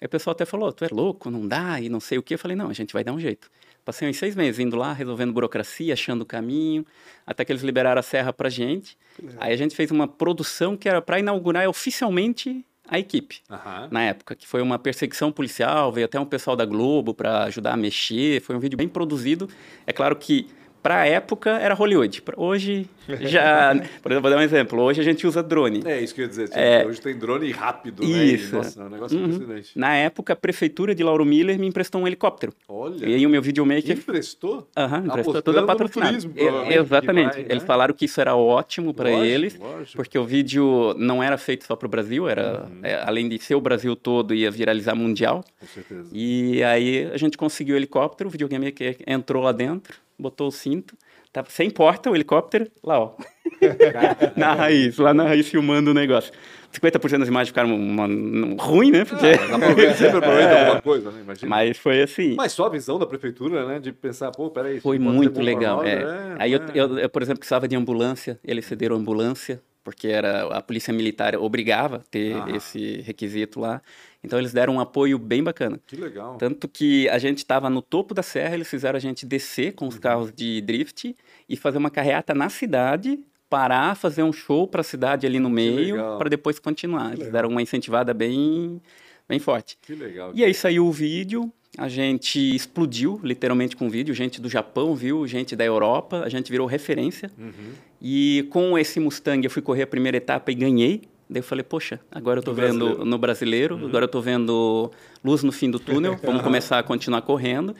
[0.00, 2.34] Aí o pessoal até falou, tu é louco, não dá, e não sei o quê.
[2.34, 3.50] Eu falei, não, a gente vai dar um jeito.
[3.86, 6.84] Passei uns seis meses indo lá, resolvendo burocracia, achando o caminho,
[7.24, 8.98] até que eles liberaram a serra pra gente.
[9.38, 13.42] Aí a gente fez uma produção que era para inaugurar oficialmente a equipe.
[13.88, 17.74] Na época, que foi uma perseguição policial, veio até um pessoal da Globo para ajudar
[17.74, 19.48] a mexer, foi um vídeo bem produzido.
[19.86, 20.48] É claro que
[20.86, 22.22] para a época era Hollywood.
[22.36, 22.88] Hoje
[23.22, 24.80] já, por exemplo, vou dar um exemplo.
[24.82, 25.82] Hoje a gente usa drone.
[25.84, 26.48] É isso que eu ia dizer.
[26.52, 26.86] É.
[26.86, 28.24] Hoje tem drone rápido, né?
[28.24, 28.54] Isso.
[28.54, 29.24] E, nossa, é um negócio Uhum.
[29.26, 29.72] impressionante.
[29.74, 32.52] Na época, a prefeitura de Lauro Miller me emprestou um helicóptero.
[32.68, 33.04] Olha.
[33.04, 34.68] E aí o meu videomaker Emprestou?
[34.76, 36.12] Aham, emprestou Apostando toda patrocinada.
[36.12, 37.32] turismo, E- Exatamente.
[37.32, 37.66] vai, Eles né?
[37.66, 39.96] falaram que isso era ótimo para eles, lógico.
[39.96, 42.78] porque o vídeo não era feito só para o Brasil, era Uhum.
[42.84, 45.44] é, além de ser o Brasil todo ia viralizar mundial.
[45.58, 46.08] Com certeza.
[46.12, 50.52] E aí a gente conseguiu o helicóptero, o videogame que entrou lá dentro, botou o
[50.52, 50.96] cinto,
[51.36, 53.12] Tava sem porta, o helicóptero, lá, ó.
[54.34, 56.32] na raiz, lá na raiz filmando o negócio.
[56.72, 59.04] 50% das imagens ficaram uma, uma, ruim, né?
[59.04, 59.26] Porque...
[59.52, 60.60] Ah, mas sempre aproveita é.
[60.60, 61.20] alguma coisa, né?
[61.20, 61.50] Imagina.
[61.50, 62.34] Mas foi assim.
[62.36, 63.78] Mas só a visão da prefeitura, né?
[63.78, 64.80] De pensar, pô, peraí.
[64.80, 65.84] Foi muito legal.
[65.84, 65.96] É.
[65.96, 66.36] é.
[66.38, 66.70] Aí eu, é.
[66.72, 71.36] eu, eu, por exemplo, precisava de ambulância, eles cederam ambulância, porque era a polícia militar
[71.36, 72.50] obrigava a ter ah.
[72.56, 73.80] esse requisito lá.
[74.20, 75.78] Então eles deram um apoio bem bacana.
[75.86, 76.36] Que legal.
[76.38, 79.86] Tanto que a gente estava no topo da serra, eles fizeram a gente descer com
[79.86, 80.00] os uhum.
[80.00, 81.14] carros de drift
[81.48, 83.16] e fazer uma carreata na cidade
[83.48, 87.12] parar, fazer um show para a cidade ali no meio, para depois continuar.
[87.12, 88.82] Eles deram uma incentivada bem,
[89.28, 89.78] bem forte.
[89.82, 90.32] Que legal.
[90.34, 95.26] E aí saiu o vídeo, a gente explodiu literalmente com vídeo, gente do Japão viu,
[95.26, 97.30] gente da Europa, a gente virou referência.
[97.38, 97.72] Uhum.
[98.00, 101.02] E com esse Mustang eu fui correr a primeira etapa e ganhei.
[101.28, 103.04] Daí eu falei, poxa, agora eu tô no vendo brasileiro.
[103.04, 103.86] no brasileiro, uhum.
[103.86, 104.90] agora eu tô vendo
[105.24, 107.74] luz no fim do túnel, vamos começar a continuar correndo.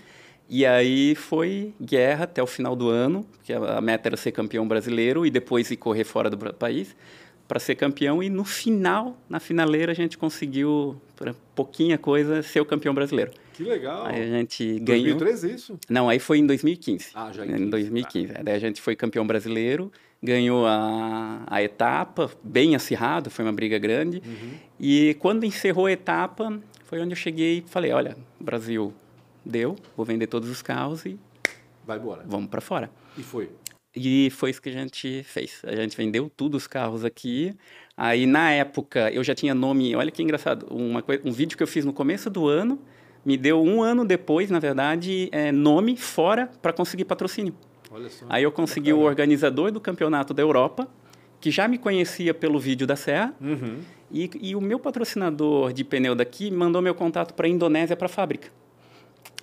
[0.49, 4.67] E aí foi guerra até o final do ano, que a meta era ser campeão
[4.67, 6.95] brasileiro e depois ir correr fora do país
[7.47, 8.23] para ser campeão.
[8.23, 13.33] E no final, na finaleira, a gente conseguiu, por pouquinha coisa, ser o campeão brasileiro.
[13.55, 14.05] Que legal.
[14.07, 15.17] Aí a gente ganhou.
[15.17, 15.79] 2013 isso?
[15.89, 17.11] Não, aí foi em 2015.
[17.15, 18.33] Ah, já em, em 2015.
[18.33, 18.43] Tá.
[18.43, 19.91] Daí a gente foi campeão brasileiro,
[20.23, 24.23] ganhou a, a etapa, bem acirrado, foi uma briga grande.
[24.27, 24.51] Uhum.
[24.79, 28.93] E quando encerrou a etapa, foi onde eu cheguei e falei: olha, Brasil
[29.43, 31.19] deu, vou vender todos os carros e
[31.87, 32.25] vai embora.
[32.27, 32.91] Vamos para fora.
[33.17, 33.49] E foi.
[33.97, 35.63] E foi isso que a gente fez.
[35.65, 37.55] A gente vendeu tudo os carros aqui.
[37.97, 39.97] Aí na época eu já tinha nome.
[39.97, 40.67] Olha que engraçado.
[40.71, 42.79] Uma um vídeo que eu fiz no começo do ano
[43.27, 47.53] me deu um ano depois, na verdade, é, nome fora para conseguir patrocínio.
[48.29, 50.87] Aí eu consegui o organizador do campeonato da Europa,
[51.41, 53.35] que já me conhecia pelo vídeo da Serra.
[53.41, 53.81] Uhum.
[54.13, 58.07] E, e o meu patrocinador de pneu daqui mandou meu contato para a Indonésia para
[58.07, 58.49] a fábrica.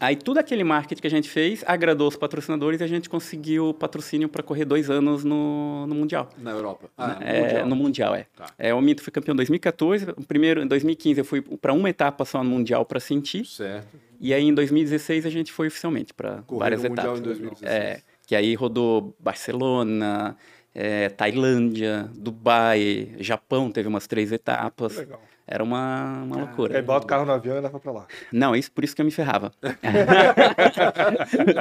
[0.04, 3.74] Aí tudo aquele marketing que a gente fez agradou os patrocinadores e a gente conseguiu
[3.74, 6.28] patrocínio para correr dois anos no, no Mundial.
[6.38, 6.90] Na Europa?
[6.98, 7.68] Ah, no, é, mundial.
[7.68, 8.26] no Mundial, é.
[8.36, 8.48] Tá.
[8.60, 8.74] é.
[8.74, 10.12] O Mito foi campeão em 2014.
[10.18, 13.46] O primeiro, em 2015 eu fui para uma etapa só no Mundial para sentir.
[13.46, 13.98] Certo.
[14.20, 17.06] E aí em 2016 a gente foi oficialmente para várias etapas.
[17.06, 17.72] Mundial em 2016.
[17.72, 20.36] É, que aí rodou Barcelona,
[20.76, 24.98] é, Tailândia, Dubai, Japão teve umas três etapas.
[24.98, 25.22] Legal.
[25.46, 26.78] Era uma, uma loucura.
[26.78, 28.08] Aí bota o carro no avião e leva pra lá.
[28.32, 29.52] Não, isso, por isso que eu me ferrava.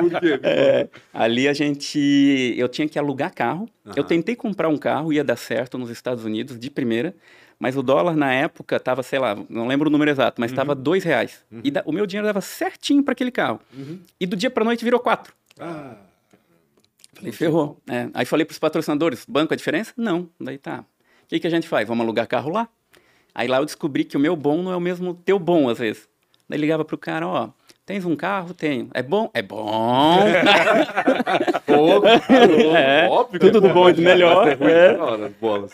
[0.00, 0.40] por quê?
[0.42, 2.54] É, ali a gente.
[2.56, 3.68] Eu tinha que alugar carro.
[3.84, 3.92] Uhum.
[3.96, 7.12] Eu tentei comprar um carro, ia dar certo nos Estados Unidos de primeira.
[7.58, 10.74] Mas o dólar na época estava, sei lá, não lembro o número exato, mas estava
[10.74, 10.82] uhum.
[10.82, 11.44] dois reais.
[11.50, 11.60] Uhum.
[11.62, 13.60] E da, o meu dinheiro dava certinho para aquele carro.
[13.72, 14.00] Uhum.
[14.18, 15.32] E do dia para noite virou quatro.
[15.58, 15.94] Ah.
[17.14, 17.80] Falei, ferrou.
[17.88, 18.08] É.
[18.14, 19.92] Aí falei para os patrocinadores: banco a diferença?
[19.96, 20.28] Não.
[20.40, 20.80] Daí tá.
[20.80, 20.84] O
[21.28, 21.86] que, que a gente faz?
[21.86, 22.68] Vamos alugar carro lá?
[23.34, 25.78] Aí lá eu descobri que o meu bom não é o mesmo teu bom, às
[25.78, 26.08] vezes.
[26.48, 27.48] Daí ligava pro cara, ó,
[27.86, 28.52] tens um carro?
[28.52, 28.90] Tenho.
[28.92, 29.30] É bom?
[29.32, 30.18] É bom.
[31.66, 32.04] Pô,
[32.76, 34.48] é, óbvio tudo do bom e do melhor.
[34.48, 34.98] É.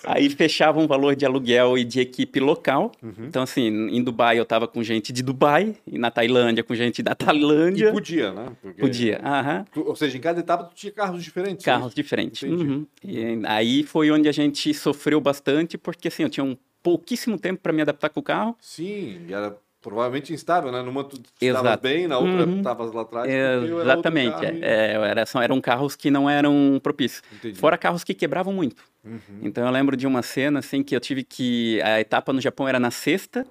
[0.04, 2.92] Aí fechava um valor de aluguel e de equipe local.
[3.02, 3.26] Uhum.
[3.26, 7.02] Então, assim, em Dubai eu tava com gente de Dubai, e na Tailândia com gente
[7.02, 7.88] da Tailândia.
[7.88, 8.52] E podia, né?
[8.62, 8.80] Porque...
[8.80, 9.64] Podia, aham.
[9.74, 11.64] Ou seja, em cada etapa tu tinha carros diferentes.
[11.64, 12.42] Carros diferentes.
[12.42, 12.86] Uhum.
[13.04, 16.56] E aí foi onde a gente sofreu bastante, porque assim, eu tinha um
[16.88, 18.56] pouquíssimo tempo para me adaptar com o carro.
[18.60, 20.80] Sim, era provavelmente instável, né?
[20.80, 22.56] Numa tu estava bem, na outra uhum.
[22.56, 23.30] estavas lá atrás.
[23.30, 24.44] Exatamente.
[24.44, 27.22] Era, é, era, são, eram carros que não eram propícios.
[27.32, 27.58] Entendi.
[27.58, 28.82] Fora carros que quebravam muito.
[29.04, 29.40] Uhum.
[29.42, 32.66] Então eu lembro de uma cena assim que eu tive que a etapa no Japão
[32.66, 33.46] era na sexta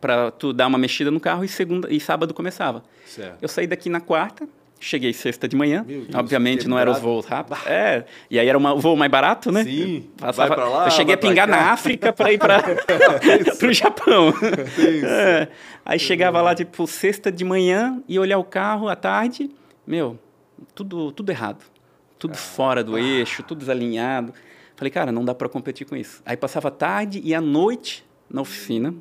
[0.00, 2.82] para tu dar uma mexida no carro e segunda e sábado começava.
[3.04, 3.38] Certo.
[3.42, 4.48] Eu saí daqui na quarta,
[4.80, 7.66] Cheguei sexta de manhã, Deus, obviamente não eram os voos rápidos.
[7.66, 9.64] É, e aí era um voo mais barato, né?
[9.64, 12.62] Sim, Passava, vai lá, eu cheguei a pingar na África para ir para
[13.66, 14.32] o Japão.
[15.04, 15.48] É,
[15.84, 19.50] aí chegava lá, tipo, sexta de manhã e olhar o carro à tarde,
[19.84, 20.16] meu,
[20.74, 21.64] tudo, tudo errado.
[22.18, 23.00] Tudo ah, fora do ah.
[23.00, 24.32] eixo, tudo desalinhado.
[24.76, 26.22] Falei, cara, não dá para competir com isso.
[26.24, 28.94] Aí passava a tarde e à noite na oficina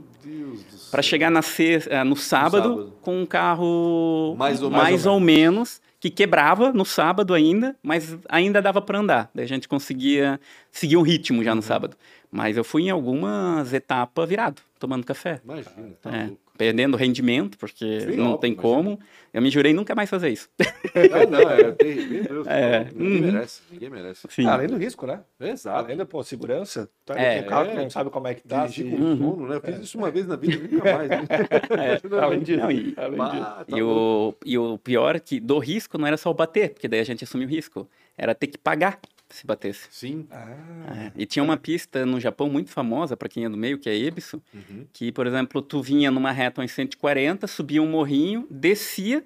[0.91, 5.05] para chegar na sexta, no, sábado, no sábado com um carro mais ou, mais, mais
[5.05, 5.81] ou, ou menos.
[5.99, 9.31] que quebrava no sábado ainda, mas ainda dava para andar.
[9.33, 10.39] Daí a gente conseguia
[10.71, 11.67] seguir um ritmo já no uhum.
[11.67, 11.97] sábado.
[12.31, 15.41] Mas eu fui em algumas etapas virado, tomando café.
[15.43, 18.99] Imagina, tá é perdendo rendimento, porque Sim, não óbvio, tem como.
[19.33, 20.49] Eu me jurei nunca mais fazer isso.
[20.93, 22.43] É, não, é terrível.
[22.47, 22.85] É.
[22.85, 23.31] Ninguém uhum.
[23.31, 24.27] merece, ninguém merece.
[24.29, 24.47] Sim.
[24.47, 25.19] além do risco, né?
[25.39, 25.77] Exato.
[25.77, 26.89] Além da pô, segurança.
[27.05, 28.65] Tu é, um carro é, que não sabe como é que tá.
[28.65, 29.17] Dirigir com uhum.
[29.17, 29.55] sono, né?
[29.57, 31.09] Eu fiz isso uma vez na vida, nunca mais.
[31.09, 31.27] Né?
[31.69, 32.59] É, além disso.
[32.59, 33.43] Não, e, além disso.
[33.43, 36.71] Tá e, o, e o pior é que do risco não era só o bater,
[36.71, 37.87] porque daí a gente assumiu o risco.
[38.17, 38.99] Era ter que pagar
[39.29, 39.87] se batesse.
[39.91, 40.27] Sim.
[40.31, 40.55] Ah,
[40.95, 41.11] é.
[41.15, 43.95] E tinha uma pista no Japão muito famosa, para quem é do meio, que é
[43.97, 44.85] Ebisu, uhum.
[44.93, 49.23] que, por exemplo, tu vinha numa reta em 140, subia um morrinho, descia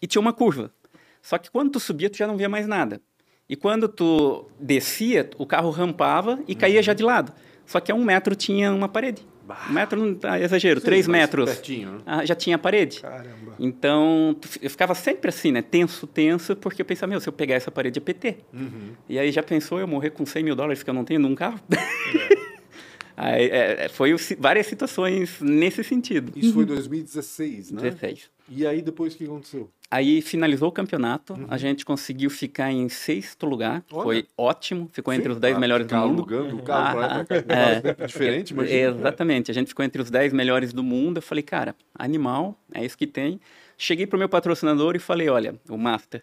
[0.00, 0.72] e tinha uma curva.
[1.20, 3.00] Só que quando tu subia, tu já não via mais nada.
[3.48, 6.82] E quando tu descia, o carro rampava e caía Uhum.
[6.82, 7.32] já de lado.
[7.66, 9.22] Só que a um metro tinha uma parede.
[9.44, 9.66] Bah.
[9.68, 11.98] Um metro, não tá exagero, Sim, três metros pertinho, né?
[12.06, 13.00] ah, já tinha parede.
[13.00, 13.54] Caramba.
[13.58, 15.62] Então, eu ficava sempre assim, né?
[15.62, 18.36] Tenso, tenso, porque eu pensava, meu, se eu pegar essa parede é PT.
[18.52, 18.92] Uhum.
[19.08, 21.34] E aí já pensou eu morrer com 100 mil dólares que eu não tenho num
[21.34, 21.60] carro?
[23.16, 26.32] Aí, é, é, foi várias situações nesse sentido.
[26.36, 27.82] Isso foi em 2016, né?
[27.90, 28.30] 16.
[28.48, 29.70] E aí depois o que aconteceu?
[29.90, 33.98] Aí finalizou o campeonato, a gente conseguiu ficar em sexto lugar, Uhum.
[33.98, 34.02] Olha.
[34.04, 36.22] foi ótimo, ficou entre Sim, os 10 pra melhores do mundo.
[36.22, 37.36] alugando o carro Ah, pra,
[38.02, 38.06] é.
[38.06, 38.90] diferente, É, imagina.
[39.00, 41.18] Exatamente, a gente ficou entre os 10 melhores do mundo.
[41.18, 43.38] Eu falei, cara, animal, é isso que tem.
[43.76, 46.22] Cheguei pro meu patrocinador e falei, olha, o Master,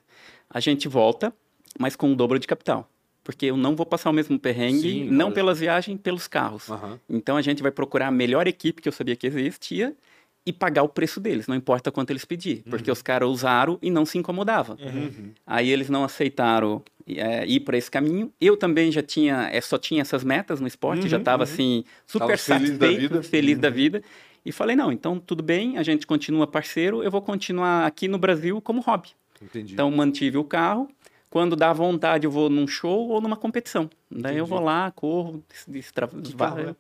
[0.50, 1.32] a gente volta,
[1.78, 2.90] mas com o dobro de capital.
[3.30, 6.68] Porque eu não vou passar o mesmo perrengue, Sim, não pelas viagens, pelos carros.
[6.68, 7.00] Aham.
[7.08, 9.96] Então a gente vai procurar a melhor equipe que eu sabia que existia
[10.44, 12.64] e pagar o preço deles, não importa quanto eles pedirem.
[12.68, 14.80] Porque os caras usaram e não se incomodavam.
[14.82, 15.30] Uhum.
[15.46, 18.34] Aí eles não aceitaram é, ir para esse caminho.
[18.42, 21.50] Eu também já tinha, é, só tinha essas metas no esporte, já Uhum, estava uhum.
[21.52, 23.22] assim, super Tava feliz da satisfeito, vida.
[23.24, 23.74] feliz da Uhum.
[23.76, 24.04] vida.
[24.44, 28.18] E falei, não, então tudo bem, a gente continua parceiro, eu vou continuar aqui no
[28.18, 29.10] Brasil como hobby.
[29.40, 29.74] Entendi.
[29.74, 30.90] Então mantive o carro.
[31.30, 33.90] Quando dá vontade, eu vou num show ou numa competição.
[34.10, 34.50] Daí eu Entendi.
[34.50, 35.44] vou lá, corro.
[36.22, 36.76] Que carro é?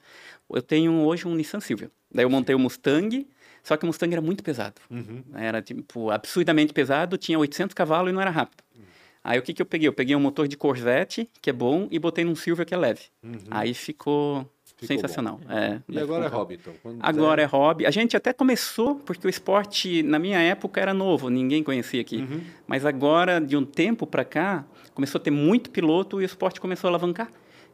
[0.52, 1.92] Eu tenho hoje um Nissan Silvia.
[2.12, 3.28] Daí eu montei o Mustang,
[3.64, 4.82] só que o Mustang era muito pesado.
[4.90, 5.24] Uhum.
[5.36, 8.64] Era, tipo, absurdamente pesado, tinha 800 cavalos e não era rápido.
[9.24, 9.88] Aí o que, que eu peguei?
[9.88, 12.78] Eu peguei um motor de Corvette, que é bom, e botei num Silvia, que é
[12.78, 13.02] leve.
[13.52, 14.50] Aí ficou,
[14.80, 15.40] Ficou sensacional.
[15.50, 16.74] É, E agora é hobby, então?
[16.82, 17.86] Quando Agora é hobby.
[17.86, 22.18] A gente até começou, porque o esporte, na minha época, era novo, ninguém conhecia aqui.
[22.18, 22.42] Uhum.
[22.66, 26.62] Mas agora, de um tempo para cá, começou a ter muito piloto e o esporte
[26.62, 27.30] começou a alavancar.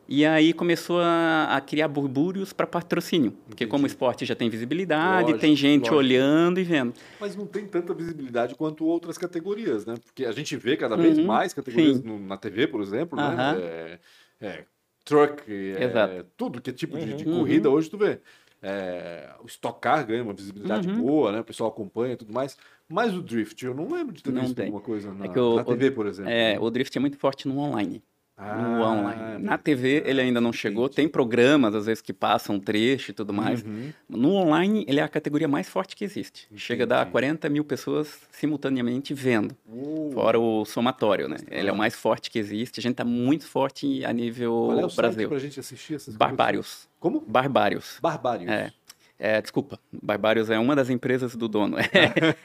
[0.07, 3.31] E aí começou a, a criar burbúrios para patrocínio.
[3.31, 3.71] Porque Entendi.
[3.71, 5.95] como o esporte já tem visibilidade, Lógico, tem gente lógico.
[5.97, 6.93] olhando e vendo.
[7.19, 9.95] Mas não tem tanta visibilidade quanto outras categorias, né?
[10.03, 13.35] Porque a gente vê cada vez Uhum, mais categorias no- na TV, por exemplo, Aham.
[13.35, 13.59] né?
[13.59, 13.99] É,
[14.41, 14.63] é,
[15.05, 17.37] truck, é, tudo que é tipo de, de Uhum.
[17.39, 18.19] corrida hoje tu vê.
[18.61, 20.95] É, o Stock Car ganha uma visibilidade Uhum.
[21.01, 21.39] boa, né?
[21.39, 22.57] O pessoal acompanha e tudo mais.
[22.89, 24.65] Mas o Drift, eu não lembro de ter Não visto tem.
[24.65, 26.31] alguma coisa na, É o- na TV, por exemplo.
[26.31, 28.03] É, o drift é muito forte no online.
[28.37, 29.43] Ah, no online.
[29.43, 30.89] Na TV ele ainda não chegou.
[30.89, 33.63] Tem programas, às vezes, que passam trecho e tudo mais.
[33.63, 33.93] Uhum.
[34.09, 36.47] No online, ele é a categoria mais forte que existe.
[36.55, 37.11] Chega a dar Entendi.
[37.11, 39.55] 40 mil pessoas simultaneamente vendo.
[39.65, 41.37] Uh, Fora o somatório, né?
[41.49, 42.79] Ele é o mais forte que existe.
[42.79, 45.29] A gente tá muito forte a nível Qual é o Brasil.
[45.29, 46.15] pra gente assistir essas?
[46.15, 46.89] Barbários.
[46.99, 47.21] Como?
[47.21, 47.99] Barbários.
[48.01, 48.49] Barbários.
[48.49, 48.71] É.
[49.17, 51.77] É, desculpa, Barbários é uma das empresas do dono.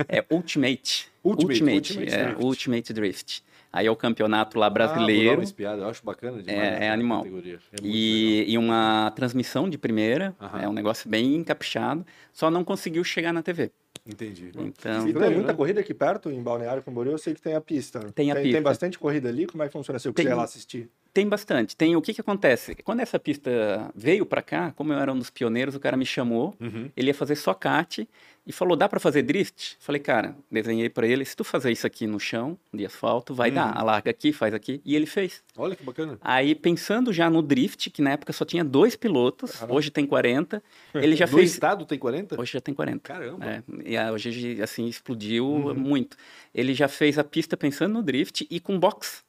[0.09, 1.09] É, é Ultimate.
[1.25, 2.45] Ultimate, Ultimate, Ultimate é, Drift.
[2.45, 3.43] Ultimate Drift.
[3.73, 5.37] Aí é o campeonato lá Ah, brasileiro.
[5.37, 6.59] uma espiada, eu acho bacana demais.
[6.81, 7.25] É, é animal.
[7.25, 10.35] É e, e uma transmissão de primeira.
[10.61, 12.05] É um negócio bem encaprichado.
[12.33, 13.71] Só não conseguiu chegar na TV.
[14.07, 14.51] Entendi.
[14.57, 17.61] Então, E tem muita corrida aqui perto, em Balneário Camboriú, eu sei que tem a
[17.61, 18.01] pista.
[18.15, 18.57] Tem a tem, pista.
[18.57, 20.89] Tem bastante corrida ali, como é que funciona se eu Tem- quiser lá assistir?
[21.13, 21.77] Tem bastante.
[21.77, 22.73] Tem o que que acontece?
[22.85, 26.07] Quando essa pista veio para cá, como eu era um dos pioneiros, o cara me
[26.07, 26.55] chamou.
[26.61, 26.89] Uhum.
[26.97, 27.99] Ele ia fazer só kart
[28.47, 31.85] e falou: "Dá para fazer drift?" Falei: "Cara, desenhei para ele, se tu fazer isso
[31.85, 33.57] aqui no chão, de asfalto, vai Uhum.
[33.57, 33.77] dar.
[33.77, 35.43] Alarga aqui, faz aqui." E ele fez.
[35.59, 36.17] Olha que bacana.
[36.21, 40.63] Aí pensando já no drift, que na época só tinha dois pilotos, hoje tem 40,
[40.95, 42.41] ele já no fez estado tem 40?
[42.41, 43.01] Hoje já tem 40.
[43.01, 43.45] Caramba.
[43.45, 45.75] É, e a- hoje, assim, explodiu Uhum.
[45.75, 46.17] muito.
[46.55, 49.23] Ele já fez a pista pensando no drift e com box.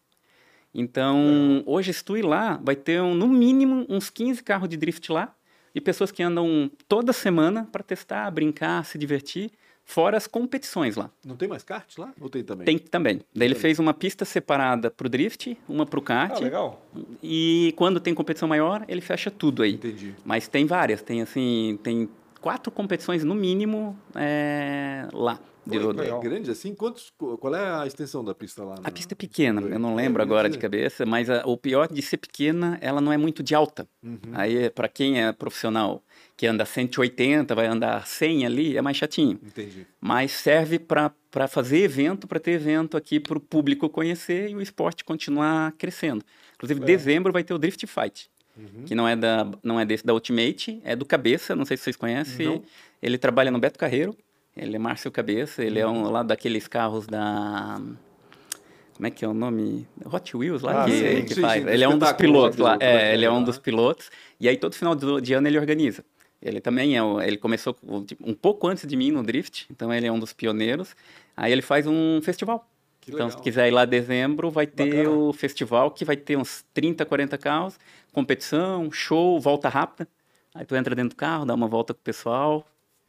[0.74, 4.78] Então, hoje, se tu ir lá, vai ter, um, no mínimo, uns 15 carros de
[4.78, 5.34] drift lá.
[5.74, 9.52] E pessoas que andam toda semana para testar, brincar, se divertir.
[9.84, 11.10] Fora as competições lá.
[11.26, 12.14] Não tem mais kart lá?
[12.22, 12.66] Ou tem também?
[12.66, 13.20] Tem também.
[13.36, 16.40] Daí ele fez uma pista separada para o drift, uma para o Ah, kart.
[16.42, 16.86] legal.
[17.24, 19.74] e quando tem competição maior, ele fecha tudo aí.
[19.74, 20.14] Entendi.
[20.26, 22.08] Mas tem várias, tem assim, tem
[22.42, 25.40] quatro competições no mínimo é, lá.
[25.64, 26.74] De- é grande assim?
[26.74, 28.74] Quantos, qual é a extensão da pista lá?
[28.80, 31.44] a na- pista é pequena, eu não É, lembro ia agora de cabeça, mas a-
[31.46, 33.88] o pior de ser pequena, ela não é muito de alta.
[34.04, 34.18] Uhum.
[34.34, 36.04] Aí, para quem é profissional
[36.36, 39.40] que anda 180, vai andar 100 ali, é mais chatinho.
[39.44, 39.86] Entendi.
[40.02, 41.14] Mas serve para
[41.48, 46.26] fazer evento, para ter evento aqui para o público conhecer e o esporte continuar crescendo.
[46.56, 46.86] Inclusive, É.
[46.86, 48.32] dezembro vai ter o Drift Fight.
[48.62, 48.84] Uhum.
[48.86, 51.84] que não é da não é desse da Ultimate, é do Cabeça, não sei se
[51.84, 52.46] vocês conhecem.
[52.46, 52.64] Não.
[53.02, 54.16] Ele trabalha no Beto Carreiro.
[54.56, 57.80] Ele é Márcio Cabeça, ele é um lá daqueles carros da
[58.96, 59.88] como é que é o nome?
[60.06, 61.64] Hot Wheels lá Ah, que, sim, que sim, faz.
[61.64, 62.74] sim, ele é um dos pilotos lá.
[62.78, 63.10] né?
[63.10, 64.12] É, ele é um dos pilotos.
[64.40, 66.04] E aí todo final de ano ele organiza.
[66.42, 69.92] Ele também é, ele começou com- tipo, um pouco antes de mim no drift, então
[69.94, 70.96] ele é um dos pioneiros.
[71.36, 72.68] Aí ele faz um festival.
[73.02, 73.38] Que então, legal.
[73.40, 75.10] se quiser ir lá em dezembro, vai ter Bacana.
[75.10, 77.80] o festival que vai ter uns 30, 40 carros,
[78.14, 80.08] competição, show, volta rápida.
[80.54, 82.66] Aí tu entra dentro do carro, dá uma volta com o pessoal.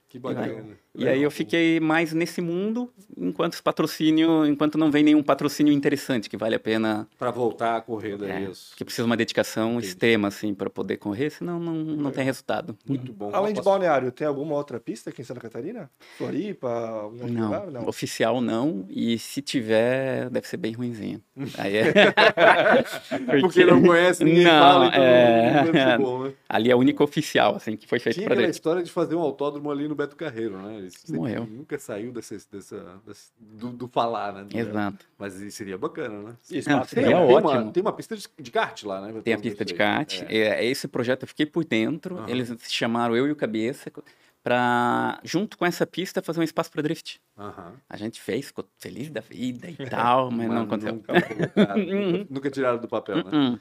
[0.09, 0.79] Que bacana.
[0.95, 6.29] E aí eu fiquei mais nesse mundo, enquanto patrocínio, enquanto não vem nenhum patrocínio interessante
[6.29, 7.09] que vale a pena.
[7.19, 8.77] Para voltar a correr, é, é isso.
[8.77, 9.87] Que precisa uma dedicação Entendi.
[9.87, 12.77] extrema, assim, para poder correr, senão não, não tem resultado.
[12.87, 13.31] Muito bom.
[13.33, 15.91] Além de Balneário, tem alguma outra pista aqui em Santa Catarina?
[16.19, 17.11] Floripa?
[17.15, 17.71] Não, lugar?
[17.71, 18.85] não, oficial não.
[18.91, 21.23] E se tiver, deve ser bem ruimzinho.
[21.57, 21.93] aí é...
[21.93, 23.41] Porque...
[23.41, 23.65] Porque...
[23.65, 25.99] não conhece, ninguém não, fala, então é...
[25.99, 26.33] bom, né?
[26.49, 28.51] Ali é a única oficial, assim, que foi feita para dentro.
[28.51, 30.82] história de fazer um autódromo ali no Beto Carreiro, né?
[31.11, 31.47] Morreu.
[31.47, 34.47] Nunca saiu dessa, dessa, dessa do, do, falar, né?
[34.53, 35.07] Exato.
[35.19, 36.37] Mas seria bacana, né?
[36.51, 37.51] Isso, Não, seria tem, ótimo.
[37.51, 39.21] Tem uma, tem uma pista de, de kart lá, né?
[39.23, 40.23] Tem a pista de kart.
[40.29, 40.37] É.
[40.37, 40.65] é.
[40.65, 42.17] esse projeto eu fiquei por dentro.
[42.17, 42.29] Uhum.
[42.29, 43.91] Eles se chamaram Eu e o Cabeça
[44.43, 47.21] para junto com essa pista fazer um espaço para drift.
[47.37, 47.73] Uhum.
[47.89, 50.95] A gente fez, ficou feliz da vida e tal, mas, mas não aconteceu.
[50.95, 53.61] Nunca, nunca, nunca tiraram do papel, né?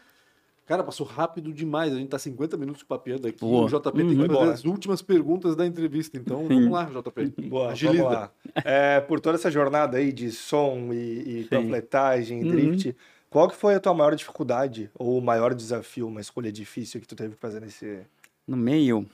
[0.71, 0.77] Uhum.
[0.77, 1.93] Cara, passou rápido demais.
[1.93, 3.39] A gente tá 50 minutos papeando aqui.
[3.39, 3.65] Boa.
[3.65, 3.91] O JP uhum.
[3.93, 4.53] tem que fazer Boa.
[4.53, 6.17] as últimas perguntas da entrevista.
[6.17, 6.47] Então, Sim.
[6.47, 7.49] vamos lá, JP.
[7.49, 8.03] Boa, Agiliza.
[8.03, 8.31] Vamos lá.
[8.63, 12.51] É, por toda essa jornada aí de som e, e panfletagem, uhum.
[12.51, 12.95] drift,
[13.29, 17.07] qual que foi a tua maior dificuldade ou o maior desafio, uma escolha difícil que
[17.07, 17.99] tu teve que fazer nesse...
[18.47, 19.05] No meio,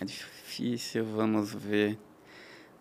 [0.00, 1.98] é difícil, vamos ver.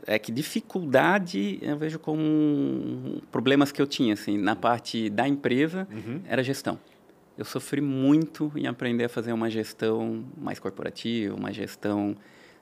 [0.05, 5.88] É que dificuldade eu vejo como problemas que eu tinha, assim, na parte da empresa,
[5.91, 6.22] uhum.
[6.28, 6.80] era gestão
[7.38, 12.15] eu sofri muito em aprender a fazer uma gestão mais corporativa, uma gestão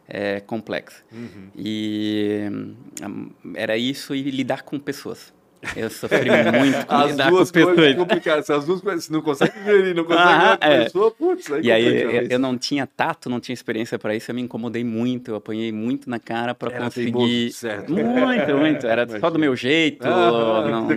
[0.07, 1.03] é, complexa.
[1.11, 1.49] Uhum.
[1.55, 2.47] E
[3.03, 5.33] um, era isso e lidar com pessoas.
[5.75, 7.75] Eu sofri muito com as lidar duas com pessoas.
[7.75, 8.45] coisas complicadas.
[8.45, 10.83] Se as duas coisas, se não consegue gerir, não consegue ah, a é.
[10.85, 14.31] pessoa, putz, aí E aí eu, eu, não tinha tato, não tinha experiência para isso,
[14.31, 17.51] eu me incomodei muito, eu apanhei muito na cara para conseguir.
[17.51, 17.91] Certo.
[17.91, 18.87] Muito, muito.
[18.87, 19.19] Era Imagina.
[19.21, 20.07] só do meu jeito.
[20.07, 20.87] Ah, não...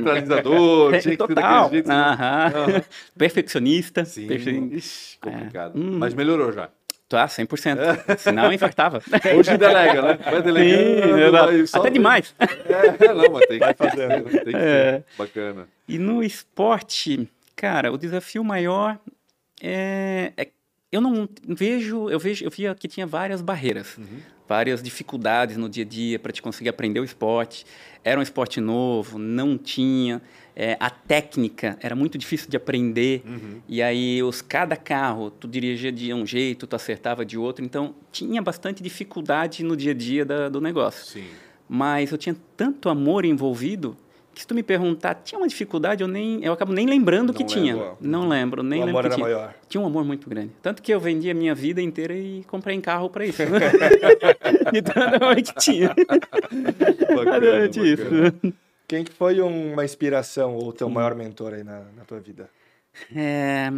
[1.00, 1.64] Tinha Total.
[1.70, 1.90] que ser jeito.
[1.90, 2.82] Aham.
[3.16, 4.04] Perfeccionista.
[4.04, 4.28] Sim.
[4.72, 5.78] Ixi, complicado.
[5.78, 5.80] É.
[5.80, 5.98] Hum.
[5.98, 6.68] Mas melhorou já.
[7.12, 7.78] Tá, 100%.
[8.08, 8.16] É.
[8.16, 9.02] Senão infartava.
[9.36, 10.18] Hoje delega, né?
[10.24, 11.66] Vai delegando.
[11.66, 12.34] Sim, Até demais.
[12.40, 14.08] É, não, mas tem que fazer.
[14.08, 14.20] Né?
[14.22, 15.04] Tem que é.
[15.18, 15.68] Bacana.
[15.86, 18.98] E no esporte, cara, o desafio maior
[19.62, 20.48] é, é
[20.90, 24.20] eu não vejo, eu vejo, eu via que tinha várias barreiras, uhum.
[24.48, 27.66] várias dificuldades no dia a dia para te conseguir aprender o esporte.
[28.02, 30.20] Era um esporte novo, não tinha
[30.54, 33.22] é, a técnica era muito difícil de aprender.
[33.26, 33.60] Uhum.
[33.68, 37.94] E aí os cada carro tu dirigia de um jeito, tu acertava de outro, então
[38.10, 41.04] tinha bastante dificuldade no dia a dia da, do negócio.
[41.06, 41.26] Sim.
[41.68, 43.96] Mas eu tinha tanto amor envolvido
[44.34, 47.34] que se tu me perguntar, tinha uma dificuldade, eu nem eu acabo nem lembrando não
[47.34, 47.94] que tinha.
[48.00, 49.26] Não lembro, nem o lembro amor que era tinha.
[49.26, 49.54] Maior.
[49.68, 50.52] Tinha um amor muito grande.
[50.62, 53.42] Tanto que eu vendi a minha vida inteira e comprei em carro para isso.
[54.72, 55.94] então, realmente tinha.
[57.14, 58.54] Bacana, isso.
[58.92, 62.50] Quem que foi uma inspiração ou teu maior mentor aí na, na tua vida?
[63.16, 63.70] É,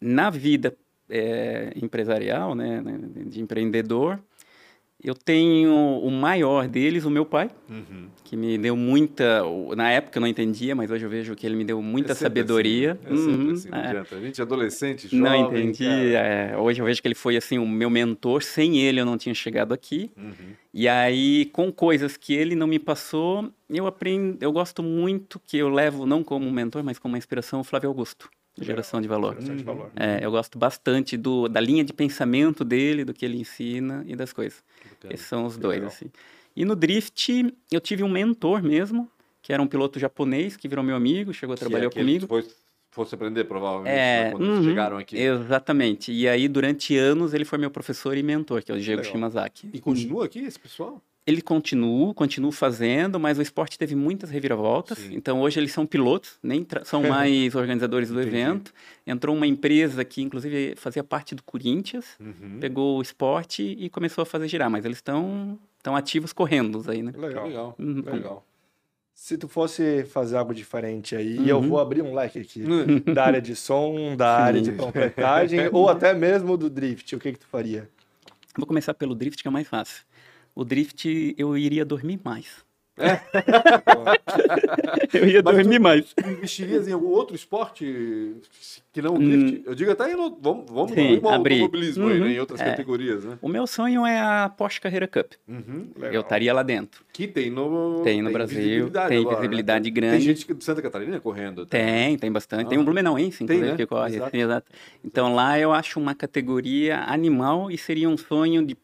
[0.00, 0.72] na vida
[1.10, 4.20] é, empresarial, né, né de empreendedor,
[5.02, 8.08] eu tenho o maior deles, o meu pai, uhum.
[8.24, 9.42] que me deu muita.
[9.76, 12.14] Na época eu não entendia, mas hoje eu vejo que ele me deu muita é
[12.14, 12.98] sabedoria.
[13.04, 13.86] Assim, é uhum, assim, não é.
[13.86, 14.16] adianta.
[14.16, 15.20] A gente é adolescente, jovem.
[15.20, 16.14] Não entendi.
[16.14, 18.42] É, hoje eu vejo que ele foi assim o meu mentor.
[18.42, 20.10] Sem ele eu não tinha chegado aqui.
[20.16, 20.54] Uhum.
[20.72, 24.38] E aí, com coisas que ele não me passou, eu aprendo.
[24.40, 27.90] Eu gosto muito que eu levo, não como mentor, mas como uma inspiração, o Flávio
[27.90, 28.30] Augusto.
[28.58, 29.34] Geração de valor.
[29.34, 29.90] Geração de valor.
[29.94, 34.16] É, eu gosto bastante do, da linha de pensamento dele, do que ele ensina e
[34.16, 34.62] das coisas.
[35.10, 36.10] Esses são os dois, assim.
[36.54, 39.10] E no drift, eu tive um mentor mesmo,
[39.42, 42.20] que era um piloto japonês, que virou meu amigo, chegou a trabalhar é comigo.
[42.20, 42.56] Depois
[42.90, 45.18] fosse aprender, provavelmente, é, né, quando uhum, chegaram aqui.
[45.18, 46.10] Exatamente.
[46.10, 49.12] E aí, durante anos, ele foi meu professor e mentor, que é o Diego Legal.
[49.12, 49.68] Shimazaki.
[49.70, 51.02] E continua aqui esse pessoal?
[51.26, 54.98] Ele continua, continua fazendo, mas o esporte teve muitas reviravoltas.
[54.98, 55.10] Sim.
[55.12, 58.36] Então hoje eles são pilotos, nem são mais organizadores do Entendi.
[58.36, 58.72] evento.
[59.04, 62.58] Entrou uma empresa que inclusive fazia parte do Corinthians, uhum.
[62.60, 67.02] pegou o esporte e começou a fazer girar, mas eles estão estão ativos correndo aí,
[67.02, 67.12] né?
[67.16, 67.74] Legal, legal.
[67.78, 68.02] Uhum.
[68.04, 68.46] legal.
[69.12, 71.46] Se tu fosse fazer algo diferente aí, uhum.
[71.46, 72.62] eu vou abrir um leque aqui
[73.12, 77.32] da área de som, da área de panfletagem ou até mesmo do drift, o que
[77.32, 77.90] que tu faria?
[78.56, 80.05] Vou começar pelo drift que é mais fácil
[80.56, 82.64] o drift eu iria dormir mais.
[82.98, 83.20] É.
[85.12, 86.14] eu ia Mas dormir mais.
[86.26, 88.34] Investirias em algum outro esporte
[88.90, 89.58] que não o drift?
[89.58, 92.58] Hum, eu digo até em, vamos, vamos Sim, no automobilismo uhum, aí, né, em outras
[92.58, 92.70] é.
[92.70, 93.38] categorias, né?
[93.42, 95.32] O meu sonho é a Porsche Carreira Cup.
[95.46, 97.04] Uhum, eu estaria lá dentro.
[97.12, 99.94] Que tem no, tem no tem Brasil, visibilidade tem agora, visibilidade né?
[99.94, 100.16] grande.
[100.16, 101.66] Tem gente de Santa Catarina correndo.
[101.66, 101.76] Tá?
[101.76, 102.64] Tem, tem bastante.
[102.64, 102.68] Ah.
[102.70, 103.76] Tem um Blumenauense, inclusive, né?
[103.76, 104.16] que corre.
[104.16, 104.28] Exato.
[104.28, 104.72] Assim, exato.
[105.04, 108.74] Então lá eu acho uma categoria animal e seria um sonho de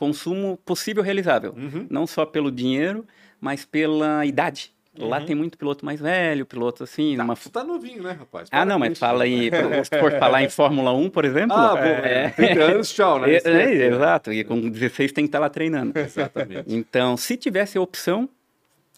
[0.00, 1.52] consumo possível realizável.
[1.54, 1.86] Uhum.
[1.90, 3.04] Não só pelo dinheiro,
[3.38, 7.16] mas pela idade Lá tem muito piloto mais velho, piloto assim.
[7.16, 7.36] Tá, numa...
[7.36, 8.48] Você tá novinho, né, rapaz?
[8.50, 9.00] Ah, Para não, mas isso.
[9.00, 9.48] fala em.
[9.84, 11.56] Se for falar em Fórmula 1, por exemplo.
[11.56, 13.36] Ah, pô, é, 30 anos, tchau, né?
[13.38, 14.32] é, é, exato.
[14.32, 15.96] E com 16 tem que estar lá treinando.
[15.96, 16.64] Exatamente.
[16.74, 18.28] Então, se tivesse a opção,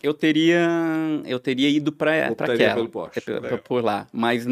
[0.02, 0.66] eu teria,
[1.26, 2.74] eu teria ido para aquela.
[2.74, 3.20] pelo Porsche.
[3.30, 4.06] é, pra- por lá.
[4.12, 4.46] Mas,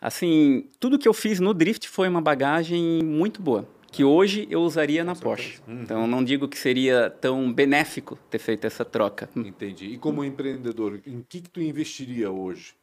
[0.00, 3.68] assim, tudo que eu fiz no Drift foi uma bagagem muito boa.
[3.96, 5.58] Que hoje eu usaria na Porsche.
[5.66, 5.80] Uhum.
[5.80, 9.26] Então, não digo que seria tão benéfico ter feito essa troca.
[9.34, 9.86] Entendi.
[9.86, 12.74] E como empreendedor, em que, que tu investiria hoje?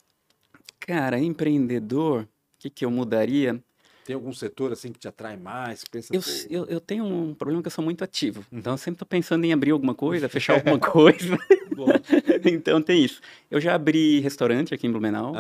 [0.80, 3.64] Cara, empreendedor, o que, que eu mudaria?
[4.03, 5.84] Tem algum setor assim que te atrai mais?
[5.84, 8.43] Pensa, Eu, pô, eu, eu tenho um problema que eu sou muito ativo.
[8.51, 11.38] Então, eu sempre estou pensando em abrir alguma coisa, fechar alguma coisa.
[12.45, 13.21] então, tem isso.
[13.49, 15.34] Eu já abri restaurante aqui em Blumenau,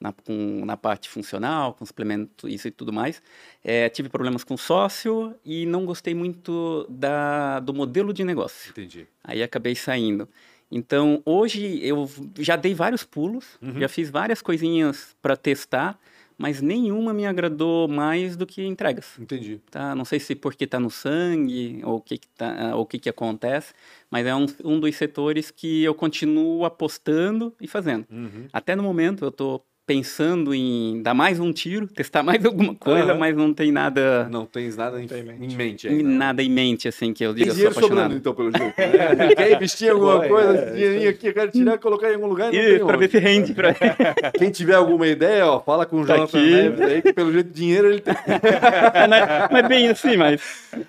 [0.00, 3.22] na, com, na parte funcional, com suplemento, isso e tudo mais.
[3.62, 8.70] É, tive problemas com sócio e não gostei muito da, do modelo de negócio.
[8.70, 9.06] Entendi.
[9.22, 10.28] Aí acabei saindo.
[10.70, 13.78] Então, hoje eu já dei vários pulos, Uhum.
[13.78, 15.98] já fiz várias coisinhas para testar,
[16.36, 19.18] mas nenhuma me agradou mais do que entregas.
[19.18, 19.60] Entendi.
[19.70, 19.94] Tá?
[19.94, 22.98] Não sei se porque está no sangue ou o que, que, tá, ou o que,
[22.98, 23.72] que acontece,
[24.10, 28.06] mas é um, um dos setores que eu continuo apostando e fazendo.
[28.10, 28.46] Uhum.
[28.52, 33.10] Até no momento eu estou pensando em dar mais um tiro, testar mais alguma coisa,
[33.12, 33.18] Aham.
[33.18, 35.54] mas não tem nada, Não tens nada em, Tem em mente.
[35.54, 36.02] em mente ainda.
[36.08, 38.16] nada em mente assim que eu Tem diga eu sou dinheiro sobrando, apaixonado.
[38.16, 39.18] então, pelo jeito.
[39.18, 39.34] Né?
[39.36, 42.14] Quer investir em alguma coisa, é, esse dinheirinho aqui, eu quero tirar e colocar em
[42.14, 43.74] algum lugar não tem para ver se rende pra
[44.38, 46.50] Quem tiver alguma ideia, ó, fala com o Tá Jonathan aqui.
[46.50, 48.14] Neves aí, que pelo jeito dinheiro ele tem.
[48.14, 50.40] é, é bem assim, mas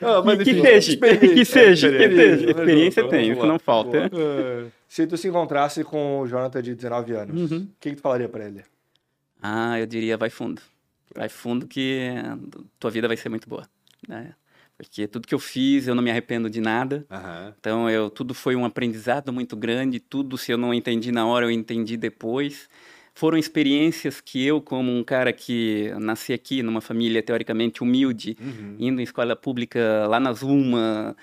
[0.02, 1.34] Ah, mas que, que enfim, seja, experiência.
[1.36, 2.50] que seja, que Experiência, seja.
[2.52, 3.18] Experiência Jonathan?
[3.18, 4.10] tem, isso não falta.
[4.88, 7.68] Se tu se encontrasse com o Jonathan de 19 anos, o Uhum.
[7.80, 8.62] que, que tu falaria pra ele?
[9.42, 10.62] Ah, eu diria vai fundo.
[11.14, 12.10] Vai fundo que
[12.80, 13.68] tua vida vai ser muito boa.
[14.08, 14.34] Né?
[14.78, 17.06] Porque tudo que eu fiz, eu não me arrependo de nada.
[17.10, 17.54] Aham.
[17.60, 20.00] Então, eu, tudo foi um aprendizado muito grande.
[20.00, 22.68] Tudo, se eu não entendi na hora, eu entendi depois.
[23.14, 28.76] Foram experiências que eu, como um cara que nasci aqui numa família teoricamente humilde, Uhum.
[28.78, 31.16] indo em escola pública lá na Zuma,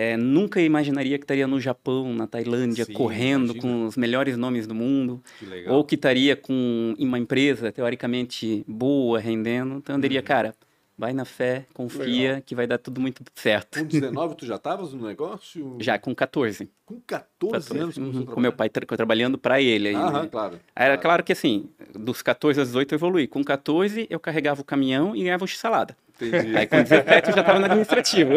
[0.00, 3.60] eh, nunca imaginaria que estaria no Japão, na Tailândia, Sim, correndo imagina.
[3.60, 5.20] com os melhores nomes do mundo.
[5.40, 5.74] Que legal.
[5.74, 9.74] Ou que estaria com uma empresa teoricamente boa, rendendo.
[9.78, 10.00] Então eu Uhum.
[10.00, 10.54] diria, cara,
[10.96, 13.80] vai na fé, confia que vai dar tudo muito certo.
[13.80, 15.76] Com 19, tu já estavas no negócio?
[15.82, 16.70] Já com 14.
[16.86, 20.00] Com 14, 14 anos uhum, com meu pai tra- trabalhando para ele ainda.
[20.06, 20.60] Aham, claro.
[20.76, 23.26] Era claro que assim, dos 14 aos 18 eu evoluí.
[23.26, 25.96] Com 14 eu carregava o caminhão e ganhava o x-salada.
[26.20, 26.56] Entendi.
[26.56, 28.30] Aí com 17 eu já estava no administrativo.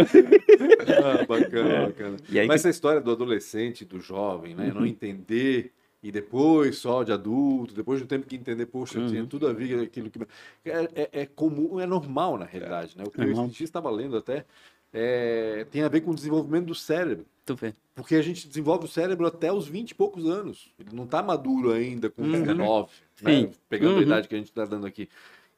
[1.03, 2.17] Ah, bacana, bacana.
[2.29, 4.67] E aí Mas essa história do adolescente, do jovem, né?
[4.67, 4.81] Uhum.
[4.81, 5.71] Não entender
[6.03, 9.07] e depois só de adulto, depois de um tempo que entender, poxa, Uhum.
[9.07, 10.19] tinha tudo a ver aquilo que.
[10.65, 13.03] É, é, é comum, é normal na realidade, né?
[13.05, 13.47] O que eu Normal.
[13.47, 14.45] dias estava lendo até
[14.93, 17.25] é, tem a ver com o desenvolvimento do cérebro.
[17.45, 17.73] tu vê.
[17.95, 20.71] Porque a gente desenvolve o cérebro até os 20 e poucos anos.
[20.79, 22.31] Ele não está maduro ainda com Uhum.
[22.31, 22.89] 19,
[23.21, 23.31] né?
[23.31, 23.51] Sim.
[23.69, 24.01] Pegando a Uhum.
[24.01, 25.07] idade que a gente está dando aqui.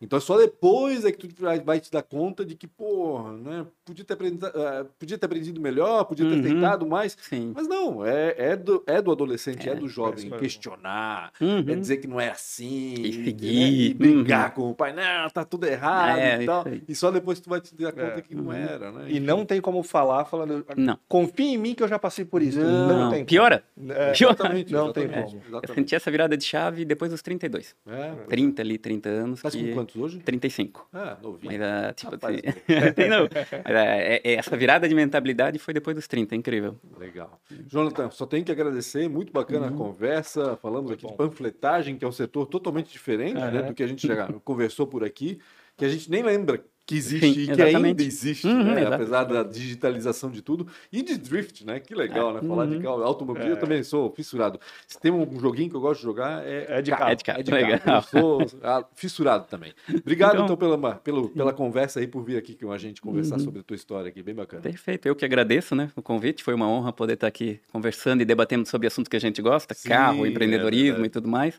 [0.03, 3.65] Então só depois é que tu vai, vai te dar conta de que, porra, né?
[3.85, 6.41] Podia ter aprendido, ah, podia ter aprendido melhor, podia ter Uhum.
[6.43, 7.17] tentado mais.
[7.21, 7.51] Sim.
[7.55, 11.59] Mas não, é, é, do, é do adolescente, é, É, do é jovem questionar, Uhum.
[11.67, 13.23] é dizer que não é assim, E né?
[13.25, 14.55] seguir, e brigar uhum.
[14.55, 16.65] com o pai, não, tá tudo errado É, e tal.
[16.87, 18.21] E só depois tu vai te dar conta É.
[18.21, 18.53] que não Uhum.
[18.53, 19.05] era, né?
[19.09, 20.65] E não tem como falar falando.
[20.77, 20.97] Não.
[21.07, 22.59] Confia em mim que eu já passei por isso.
[22.59, 23.25] Não, Não, Não, tem.
[23.25, 23.63] piora.
[23.75, 23.91] como.
[23.91, 24.33] É, Pior.
[24.33, 25.61] Exatamente, Não tem exatamente, como.
[25.67, 27.75] Eu senti essa virada de chave depois dos 32.
[27.87, 28.11] É.
[28.27, 29.41] 30 ali, 30 anos.
[29.41, 29.73] Tá que...
[29.73, 30.19] com quantos hoje?
[30.19, 30.87] 35.
[30.93, 31.51] Ah, novinho.
[31.53, 32.91] Mas, ah, tipo Rapaz, assim...
[32.95, 33.23] tem não.
[33.23, 36.79] Mas, ah, é- é- essa virada de mentalidade foi depois dos 30, é incrível.
[36.97, 37.39] Legal.
[37.67, 39.73] Jonathan, só tenho que agradecer, muito bacana Uhum.
[39.73, 41.15] a conversa, falamos aqui de bom.
[41.17, 45.03] panfletagem, que é um setor totalmente diferente né, do que a gente já conversou por
[45.03, 45.39] aqui,
[45.77, 49.23] que a gente nem lembra que existe Sim, e que ainda existe, Uhum, né, apesar
[49.23, 50.67] da digitalização de tudo.
[50.91, 51.79] E de drift, né?
[51.79, 52.41] Que legal, né?
[52.41, 52.81] Falar de Uhum.
[52.81, 54.59] carro, automobilismo, eu também sou fissurado.
[54.85, 57.11] Se tem um joguinho que eu gosto de jogar, é, É de carro.
[57.11, 57.79] É de carro, É de legal.
[57.79, 58.05] carro.
[58.13, 58.19] Eu
[58.49, 59.73] sou ah, fissurado também.
[59.89, 63.35] Obrigado, então, Então- pela, pelo, pela conversa aí, por vir aqui com a gente conversar
[63.37, 63.43] Uhum.
[63.45, 64.21] sobre a tua história aqui.
[64.21, 64.61] Bem bacana.
[64.61, 68.25] Perfeito, eu que agradeço né, o convite, foi uma honra poder estar aqui conversando e
[68.25, 71.57] debatendo sobre assuntos que a gente gosta, Sim, carro, é empreendedorismo e tudo mais.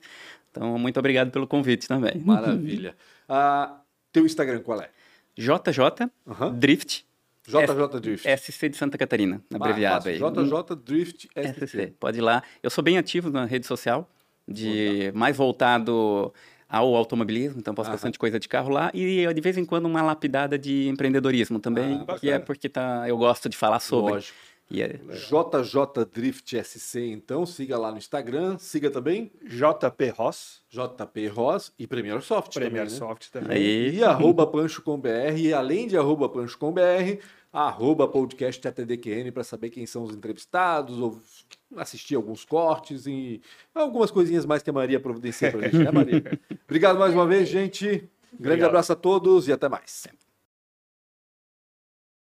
[0.51, 2.19] Então, muito obrigado pelo convite também.
[2.23, 2.95] Maravilha.
[3.27, 3.81] Ah,
[4.13, 4.91] teu Instagram qual é?
[5.37, 6.59] JJ Aham.
[6.59, 7.05] Drift
[7.47, 8.27] JJ Drift.
[8.27, 10.17] SC de Santa Catarina, Ah, abreviado aí.
[10.17, 11.67] JJ Drift SC.
[11.67, 12.43] SC, pode ir lá.
[12.63, 14.09] Eu sou bem ativo na rede social,
[14.49, 16.33] de mais voltado
[16.67, 17.95] ao automobilismo, então posto Aham.
[17.97, 22.03] bastante coisa de carro lá e de vez em quando uma lapidada de empreendedorismo também,
[22.09, 24.15] Ah, que é porque tá, eu gosto de falar sobre.
[24.15, 24.39] Lógico.
[24.71, 24.89] E é...
[24.89, 30.63] JJ Drift SC, então, siga lá no Instagram, siga também JP Ross.
[30.71, 32.99] JP Ross e Premier Soft Premier também, né?
[32.99, 33.57] Soft também.
[33.57, 39.87] Aí, E arroba pancho.com.br, e além de arroba pancho.com.br, arroba podcast ATDQN para saber quem
[39.87, 41.21] são os entrevistados, ou
[41.77, 43.41] assistir alguns cortes e
[43.75, 46.23] algumas coisinhas mais que a Maria providencia pra gente, né, Maria?
[46.65, 47.87] Obrigado mais uma vez, gente.
[47.87, 48.09] Grande
[48.39, 48.69] Obrigado.
[48.71, 50.09] abraço a todos e até mais.